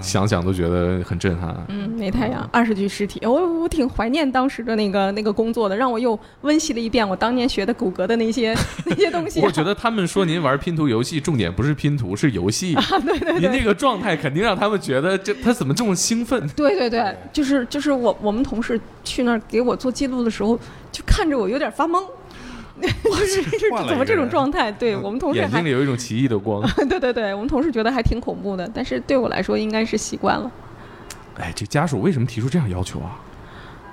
[0.02, 1.56] 想想都觉得很震撼。
[1.70, 9.41] 嗯，没太阳，二十具尸体，我我挺怀念当时的那个那个工作的，让我又温习了一遍我当年学的骨骼的那些那些东西。
[9.45, 12.76] 我觉得他们说您玩拼图游戏，重点不是拼图，是游戏。
[13.06, 16.48] 对对对，您那个状态肯定让他们觉得这他怎么这么兴奋？
[16.56, 20.58] 对对对，就是就是我我们同事去那儿给我做记录的时候，
[20.91, 22.04] 就看着我有点发懵。
[22.84, 23.41] 就是
[23.88, 24.71] 怎么这种状态？
[24.71, 26.61] 对我们同事眼睛里有一种奇异的光。
[26.89, 30.51] 对对对，我们同事觉得还挺恐怖的，但是对我来说应该是习惯了。
[31.38, 33.19] 哎，这家属为什么提出这样要求啊？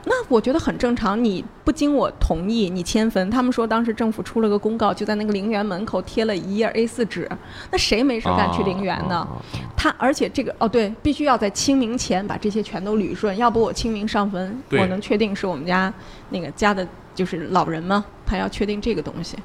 [0.07, 3.31] 那我觉得很正常，你不经我同意，你迁坟。
[3.31, 7.27] 他们说当时政府出了个公告，就在那个陵园门口贴了一页 A 四纸，
[7.71, 9.17] 那谁没事干去陵园呢？
[9.17, 9.29] 啊？
[9.75, 15.93] 他而且这个哦对，必须要在清明前把这些全都捋顺，要不我清明上坟，我能确定是我们家
[16.29, 18.05] 那个家的就是老人吗？
[18.27, 19.37] 他要确定这个东西，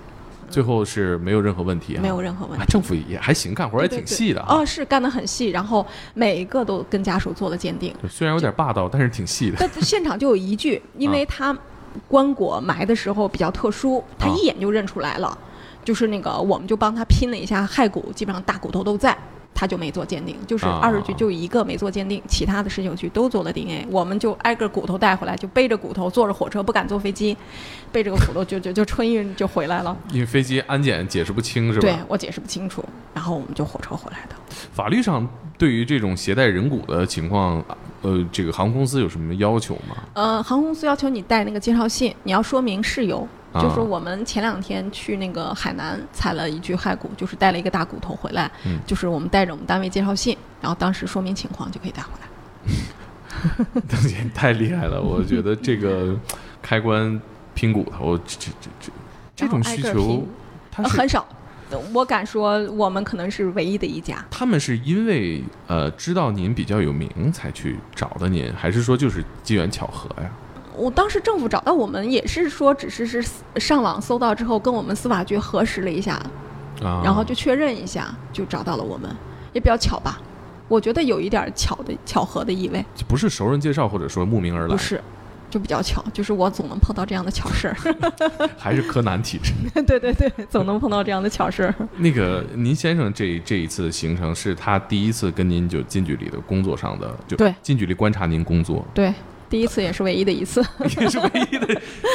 [0.50, 2.02] 最后是没有任何问题啊？
[2.02, 2.72] 没有任何问啊，题。
[2.72, 4.48] 政府也还行，干活也挺细的啊。
[4.50, 7.94] 哦，是干得很细，然后每一个都跟家属做了鉴定。
[8.10, 9.58] 虽然有点霸道，但是挺细的。
[9.60, 11.56] 但现场就有一具， 因为他
[12.08, 15.38] 棺椁埋的时候比较特殊，他啊一眼就认出来了，
[15.84, 19.18] 就是那个我们就帮他拼了一下骸骨，基本上大骨头都在。
[19.54, 23.86] 他就没做鉴定，就是啊二十具就一个没做鉴定，其他的十九具都做了 DNA。
[23.92, 27.36] 我们就挨个骨头带回来，就背着骨头坐着火车，不敢坐飞机，
[27.92, 29.96] 背着个骨头就就就春运就回来了。
[30.14, 31.82] 因为飞机安检解释不清是吧？
[31.82, 32.84] 对我解释不清楚，
[33.14, 34.36] 然后我们就火车回来的。
[34.72, 35.28] 法律上
[35.58, 37.64] 对于这种携带人骨的情况，
[38.02, 39.98] 呃，这个航空公司有什么要求吗？
[40.14, 43.28] 呃，航空公司要求你带那个介绍信，你要说明事由。
[43.52, 52.28] 啊就是我们前两天去那个海南采了一具骸骨，就是带了一个大骨头回来，嗯就是我们带着我们单位介绍信，然后当时说明情况就可以带回来。
[53.88, 56.16] 邓姐你太厉害了，我觉得这个
[56.62, 57.20] 开关
[57.54, 58.92] 拼骨头，这这这这
[59.36, 60.28] 这种需求
[60.72, 61.26] 很少。
[61.94, 64.26] 我敢说，我们可能是唯一的一家。
[64.32, 70.30] 他们是因为呃知道您比较有名才去找的您，还是说就是机缘巧合呀？
[70.80, 73.24] 我当时政府找到我们，也是说只是是
[73.58, 76.14] 上网搜到之后，跟我们司法局核实了一下，
[76.82, 79.10] 啊，然后就确认一下，就找到了我们，
[79.52, 80.20] 也比较巧吧。
[80.70, 85.02] 我觉得有一点巧的巧合的意味，就不是熟人介绍或者说慕名而来不，是，
[85.50, 87.76] 就比较巧，就是我总能碰到这样的巧事儿。
[88.56, 89.52] 还是柯南体质。
[89.82, 91.74] 对对对，总能碰到这样的巧事儿。
[91.98, 99.12] 那个您先生这这一次的行程是他第一次跟您就近距离的工作上的，就对近距离观察您工作，对，
[99.50, 100.64] 第一次也是唯一的一次。
[101.00, 101.68] 也是唯一的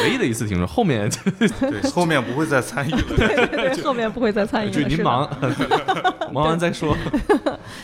[0.04, 0.66] 唯一的一次听说。
[0.66, 1.10] 后面
[1.60, 3.02] 对，后面不会再参与了。
[3.16, 4.88] 对对对，后面不会再参与了。
[4.88, 5.28] 您忙，
[6.32, 6.96] 忙完再说。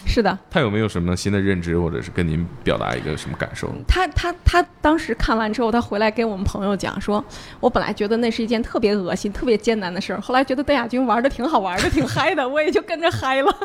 [0.07, 3.71] 是的，他有没有什么新的认知，或者是跟您表达一个什么感受？
[3.89, 7.25] 他他他当时看完之后，他回来跟我们朋友讲说，
[7.59, 13.57] 我本来觉得那是一件特别恶心、特别艰难的事儿，后来觉得邓亚军玩的挺好玩的，挺嗨的，我也就跟着嗨了。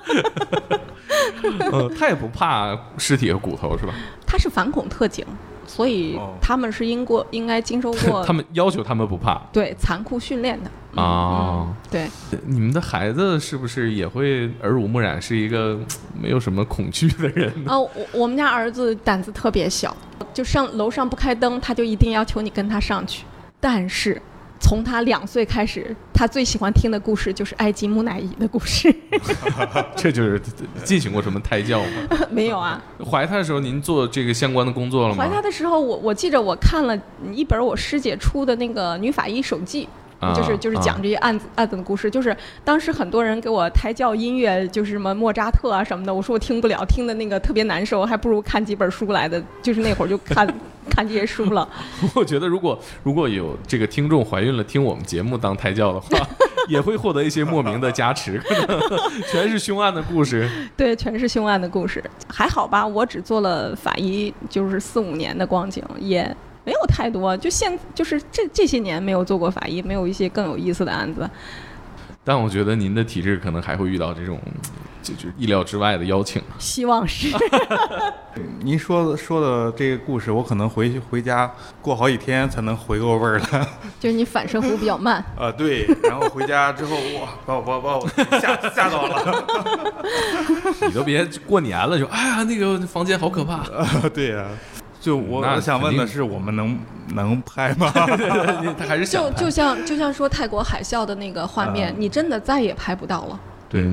[1.72, 3.94] 呃，他也不怕尸体和骨头是吧？
[4.26, 5.26] 他是反恐特警，
[5.66, 10.70] 所以哦他们是应过应该经受过 他们要求他们不怕对残酷训练的。
[10.98, 11.76] 嗯啊。
[11.92, 12.08] 对，
[12.46, 15.78] 你们的孩子是不是也会耳濡目染，是一个
[16.20, 17.72] 没有什么恐惧的人呢？
[17.72, 19.96] 啊， 我我们家儿子胆子特别小，
[20.34, 23.24] 就上楼上不开灯，他就一定要求你跟他上去。
[23.60, 24.22] 但是
[24.60, 28.94] 从他两岁开始，他最喜欢听的故事就是埃及木乃伊的故事。
[29.96, 30.42] 这就是
[30.84, 32.18] 进行过什么胎教吗？
[32.32, 35.30] 没有啊，怀他的时候，您做这个相关的工作了吗怀？
[35.30, 36.98] 他的时候，我我记着我看了
[37.34, 39.88] 一本我师姐出的那个女法医手记。
[40.26, 49.42] 啊就是就是讲这些案子、案子的故事，就是当时很多人给我胎教音乐，就是什么莫扎特啊什么的，我说我听不了，听的那个特别难受，还不如看几本书来的。
[49.62, 50.48] 就是那会儿就看
[50.90, 51.68] 看这些书了。
[52.16, 56.10] 我觉得如果如果有这个听众怀孕了，听我们节目当胎教的话，
[56.70, 58.80] 也会获得一些莫名的加持，可能
[59.32, 60.50] 全是凶案的故事。
[60.78, 62.86] 对，全是凶案的故事，还好吧？
[62.86, 66.36] 我只做了法医，就是四五年的光景，也
[66.66, 67.38] 没有太多。
[67.38, 71.30] 就现就是这这些年没有做过法医，没有一些更有意思的案子。
[72.28, 74.40] 但我觉得您的体质可能还会遇到这种
[75.04, 76.42] 就就意料之外的邀请。
[76.58, 77.28] 希望是
[78.64, 81.54] 您说的说的这个故事，我可能回去回家
[81.84, 83.68] 过好几天才能回过味儿来。
[84.02, 85.24] 就是你反射弧比较慢。
[85.38, 88.08] 啊，对，然后回家之后，哇，把我把我把我
[88.40, 89.46] 吓吓到了。
[90.88, 94.48] 你都别过年了就哎呀那个房间好可怕，啊，对呀、
[95.06, 96.76] 就我我想问的是，我们能
[97.14, 97.92] 能拍吗？
[98.76, 103.40] 他还是就就像就像说泰国海啸的那个画面，嗯你真的再也拍不到了。
[103.70, 103.86] 对。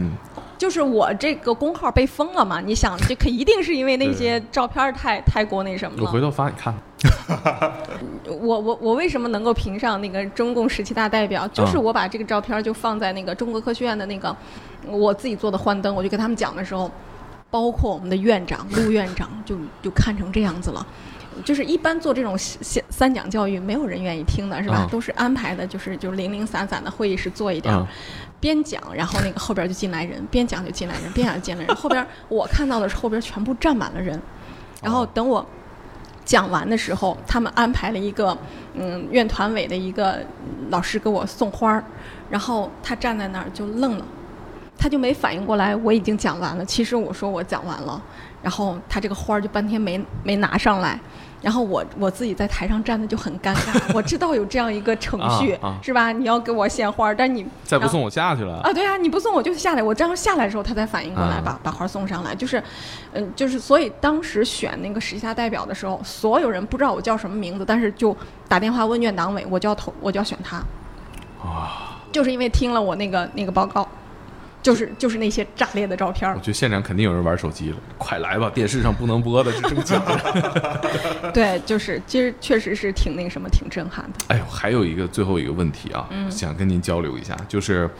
[0.56, 6.04] 就是我这个公号被封了嘛，你想这可一定是因为那些照片太太过那什么了。
[6.04, 6.72] 我回头发你看。
[8.24, 11.46] 我我我为什么能够评上那个中共十七大代表？
[11.48, 14.34] 就是我把这个照片就放在那个中国科学院的那个
[14.86, 16.88] 我自己做的幻灯，我就跟他们讲的时候，
[17.53, 20.84] 包括我们的院长 陆院长就就看成这样子了。
[21.44, 24.84] 就是一般做这种三三讲教育，没有人愿意听的，是吧？
[24.84, 27.86] 嗯都是安排的，就是就是零零散散的会议室坐一点儿，嗯
[28.38, 31.74] 边讲，然后那个后边就进来人，边讲就进来人，边讲就进来人。
[31.76, 34.20] 后边我看到的是后边全部站满了人，
[34.82, 35.44] 然后等我
[36.24, 38.36] 讲完的时候，他们安排了一个
[38.74, 40.20] 嗯院团委的一个
[40.68, 41.82] 老师给我送花儿，
[42.28, 44.05] 然后他站在那儿就愣了，
[44.78, 46.64] 他就没反应过来我已经讲完了。
[46.64, 48.00] 其实我说我讲完了，
[48.42, 50.98] 然后他这个花儿就半天没没拿上来。
[51.40, 56.12] 然后我我自己在台上站的就很尴尬， 我知道有这样一个程序、啊啊是吧？
[56.12, 58.60] 你要给我献花，但你再不送我下去了。
[58.60, 62.62] 啊，对啊，你不送我就下来，我这样下来的时候，他才反应过来，啊把把花送上来，就是，
[63.12, 68.16] 嗯，就是，所以当时选那个十下代表的时候，所有人不知道我叫什么名字，但是就
[68.46, 70.58] 打电话问院党委，我就要投，我就要选他，
[71.44, 73.88] 啊，就是因为听了我那个那个报告，
[74.62, 78.48] 就是就是那些炸裂的照片儿我，觉得现场肯定有人玩手机了，快来吧！
[78.54, 81.30] 电视上不能播的是个假的。
[81.34, 84.20] 对，就是其实确实是挺那个什么，挺震撼的。
[84.28, 87.90] 哎呦，还有一个最后一个问题啊，嗯想跟您交流一下，就是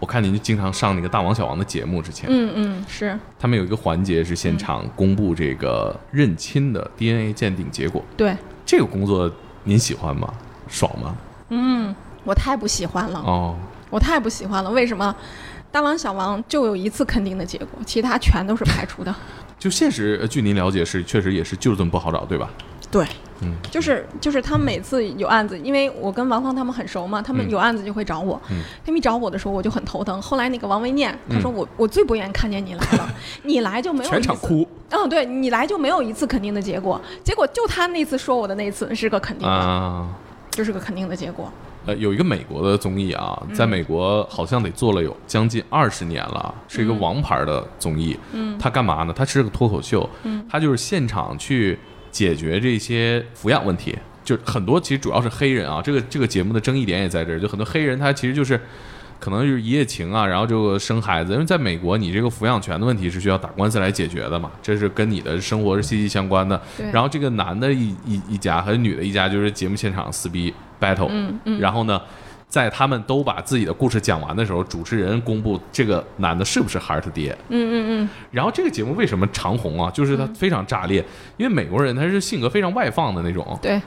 [0.00, 8.36] 我看您经常上那个大王小王的节目，之前、嗯嗯，是他们有一个环节是现场公布这个认亲的 DNA 鉴定结果，对，
[8.66, 9.30] 这个工作
[9.62, 10.34] 您喜欢吗？
[10.66, 11.14] 爽吗？
[11.50, 11.94] 嗯，
[12.24, 13.20] 我太不喜欢了。
[13.20, 13.56] 哦，
[13.90, 15.14] 我太不喜欢了，为什么？
[15.72, 19.12] 大王小王就有一次肯定的结果，其他全都是排除的。
[19.58, 22.50] 就现实，呃据您了解是确实也是就是这么不好找，对吧？
[22.90, 23.06] 对，
[23.40, 28.38] 嗯，就是就是他们每次有案子，因为我跟王芳他们很熟嘛，他们嗯有案子就会找我。
[28.50, 30.20] 嗯他们一找我的时候，我就很头疼。
[30.20, 33.08] 后来那个王维念他说嗯我、我最不愿意看见你来了，
[33.44, 34.10] 你来就没有。
[34.10, 40.08] 全场哭嗯，对你来就没有一次肯定的结果，结果就他那次说我的那次是个肯定的，啊。
[40.50, 41.50] 就是个肯定的结果。
[41.86, 48.16] 呃，有一个美国的综艺啊，在美国好像得做了有将近二十年了，是一个王牌的综艺。
[48.32, 49.12] 嗯他干嘛呢？
[49.12, 51.78] 他是个脱口秀，嗯他就是现场去
[52.10, 53.98] 解决这些抚养问题。
[54.24, 58.60] 就很多其实主要是黑人啊，这个这个节目的争议点也在这儿，就很多黑人他其实就是。
[59.22, 66.60] 可能就是一夜情啊，然后就生孩子，因为在美国，你这个抚养权的问题是需要打官司来解决的嘛，这是跟你的生活是息息相关的。
[66.92, 72.02] 然后这个男的一一一家和女的一家就是节目现场撕逼 battle，、嗯嗯，然后呢，
[72.48, 77.30] 在他们都把自己的故事讲完的时候，主持人公布这个男的是不是孩儿他爹。
[77.48, 79.88] 嗯嗯嗯然后这个节目为什么长红啊？
[79.92, 81.04] 就是它非常炸裂，
[81.36, 83.58] 因为美国人他是性格非常外放的那种嗯，。
[83.62, 83.80] 对，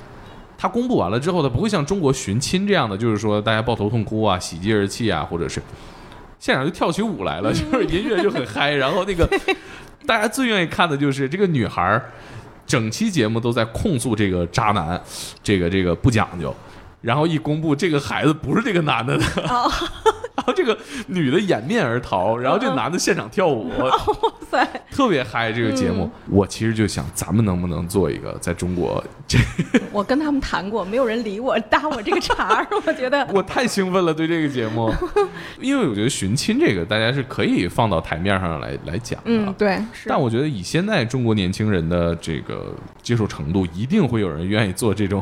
[0.57, 5.61] 他公布完了之后，他不会像中国寻亲这样的，就是说大家抱头痛哭啊、喜极而泣啊，或者是
[6.39, 9.27] 现场就跳起舞来了， 就是音乐就很嗨，然后那个
[10.05, 12.11] 大家最愿意看的就是这个女孩儿，
[12.65, 15.01] 整期节目都在控诉这个渣男，
[15.43, 16.55] 这个这个不讲究。
[17.05, 19.71] 然后一公布这个孩子不是这个男的的，哦，
[20.35, 20.75] 然后这个
[21.05, 23.91] 女的掩面而逃，然后这男的现场跳舞， 哇
[24.49, 25.53] 塞，特别嗨。
[25.53, 29.37] 这个节目，我其实就想，咱们能不能做一个在中国这
[29.93, 33.25] 我跟他们谈过，没有人理我，搭我这个茬儿，我觉得。
[33.31, 34.91] 我太兴奋了，对这个节目，
[35.61, 39.25] 因为我觉得寻亲这个大家是可以放到台面上来来讲的。
[39.25, 40.09] 嗯，对，是。
[40.09, 45.21] 但我觉得以现在中国年轻人的这个接受程度，一定会有人愿意做这种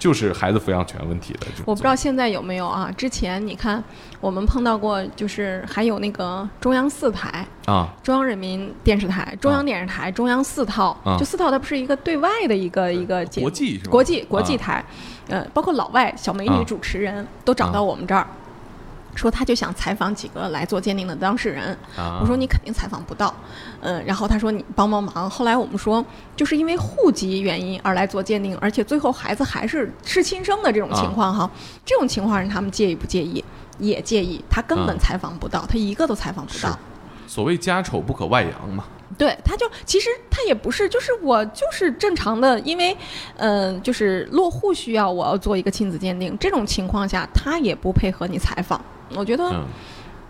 [0.00, 1.46] 就是孩子抚养权问题的。
[1.66, 2.90] 我不知道现在有没有啊？
[2.96, 3.82] 之前你看，
[4.20, 13.78] 我们碰到过，就是还有那个中央四台、啊，中央人民电视台、中央电视台、中央四套，啊就四套它不是一个对外的一个一个节目国际？
[13.90, 14.84] 国际国际啊台，
[15.28, 18.26] 呃，包括老外小美啊女主持人都找到我们这儿。
[19.14, 23.34] 说他就想采访几个来做鉴定的当事人，啊，我说你肯定采访不到，
[23.80, 25.28] 嗯，然后他说你帮帮忙。
[25.28, 26.04] 后来我们说，
[26.34, 31.50] 就是因为户籍原因而来做鉴定，而且最后孩子还是是亲生的这种情况哈，
[31.84, 33.44] 这种情况让他们介意不介意？
[33.78, 36.78] 也介意，他根本啊采访不到，他一个都采访不到。
[37.26, 38.84] 所谓家丑不可外扬嘛。
[39.18, 42.96] 对，他就其实他也不是，就是我就是正常的，因为，
[43.36, 48.82] 嗯、就是落户需要我要做一个亲子鉴定，这种情况下他也不配合你采访。
[49.16, 49.64] 我觉得嗯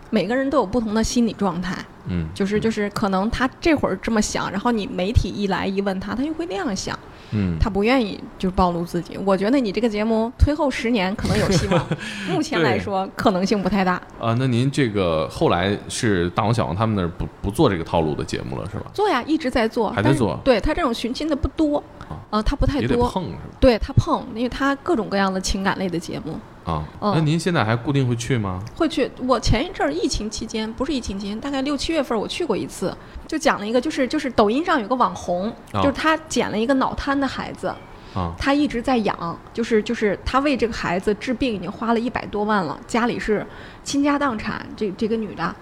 [0.09, 1.75] 每个人都有不同的心理状态，
[2.07, 6.97] 嗯，就是就是可能他这会儿这么想，然后你媒体一来一问他，他又会那样想，
[7.31, 9.17] 嗯，他不愿意就是暴露自己。
[9.25, 11.83] 我觉得你这个节目推后十年可能有希望，
[12.29, 13.93] 目前来说可能性不太大。
[14.19, 18.85] 啊，那您这个后来是大王小王他们那儿不不做这个套路的节目了是吧？
[18.93, 23.09] 做呀，一直在做，还在做对他这种寻亲的不多啊，呃，他不太多。
[23.09, 23.37] 碰是吧？
[23.59, 28.61] 对他碰，因为他各种各样的情感类的节目，啊，嗯那您现在还固定会去吗？
[28.75, 29.09] 会去。
[29.27, 32.95] 我前一阵儿疫情期间，不是疫情期间，大概六七月份儿我去过一次，
[33.27, 37.67] 就讲了一个，就是就是抖音上有个网红，啊就是他捡了一个脑瘫的孩子，
[38.13, 43.45] 啊他一直在养，就是就是他为这个孩子治病已经花了一百多万了，家里是
[43.83, 44.65] 倾家荡产。
[44.77, 45.55] 这这个女的，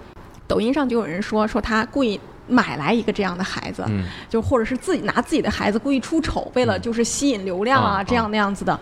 [0.47, 8.79] 抖音上就有人说说她故意买来一个这样的孩子，嗯就或者是自己拿自己的孩子故意出丑，为了就是吸引流量啊、啊这样那样子的。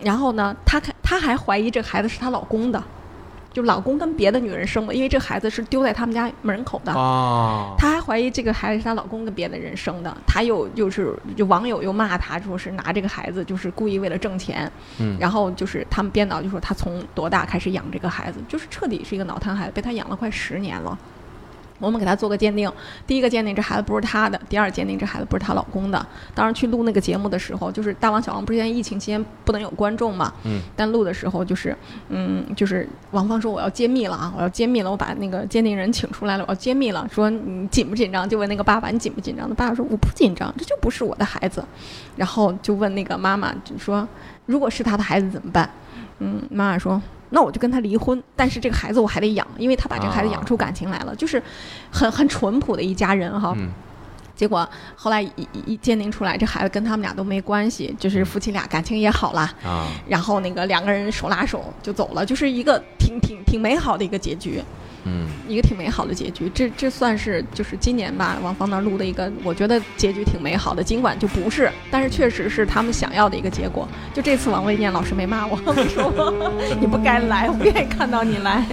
[0.00, 2.84] 然后呢，他看她还怀疑这个孩子是她老公的，
[3.50, 6.92] 就老公跟别的女人生的，因为这孩子是丢在他们家门口的。
[6.92, 20.98] 啊，她还怀疑这个孩子是她老公跟别的人生的，她又就是就网友又骂她，说是拿这个孩子就是故意为了挣钱，嗯然后就是他们编导就说她从多大开始养这个孩子，就是彻底是一个脑瘫孩子，被她养了快十年了。
[21.78, 22.70] 我们给他做个鉴定，
[23.06, 26.06] 第一个鉴定这孩子不是他的，第二鉴定这孩子不是她老公的。
[26.34, 31.76] 当时去录那个节目的时候，就是大王小王不是现在疫情期间不能有观众嘛，嗯但录的时候就是，
[32.08, 38.28] 嗯，就是王芳说我要揭秘了啊，我要揭秘了，我把那个鉴定人请出来了，我要揭秘了，说你紧不紧张？
[38.28, 39.48] 就问那个爸爸你紧不紧张？
[39.48, 41.64] 那爸爸说我不紧张，这就不是我的孩子。
[42.16, 44.06] 然后就问那个妈妈，就说
[44.46, 45.70] 如果是他的孩子怎么办？
[46.18, 47.00] 嗯，妈妈说。
[47.30, 51.42] 那我就跟他离婚，但是这个孩子我还得养，因为他把这个孩子养出感情来了，就是
[51.90, 53.54] 很很淳朴的一家人哈。
[53.56, 53.68] 嗯。
[54.34, 54.64] 结果
[54.94, 64.62] 后来一一一鉴定出来，这孩子跟他们俩都没关系，就是夫妻俩感情也好了，啊，然后那个两个人手拉手就走了，就是一个挺挺挺美好的一个结局，
[65.04, 66.50] 嗯一个挺美好的结局。
[66.54, 73.88] 这这算是就是今年吧，王芳那录的一个，我觉得结局挺美好的，尽管就不是，但是确实是他们想要的一个结果。
[74.14, 75.56] 就这次王卫念老师没骂我，
[75.88, 76.42] 说
[76.80, 78.66] 你不该来，我不愿意看到你来。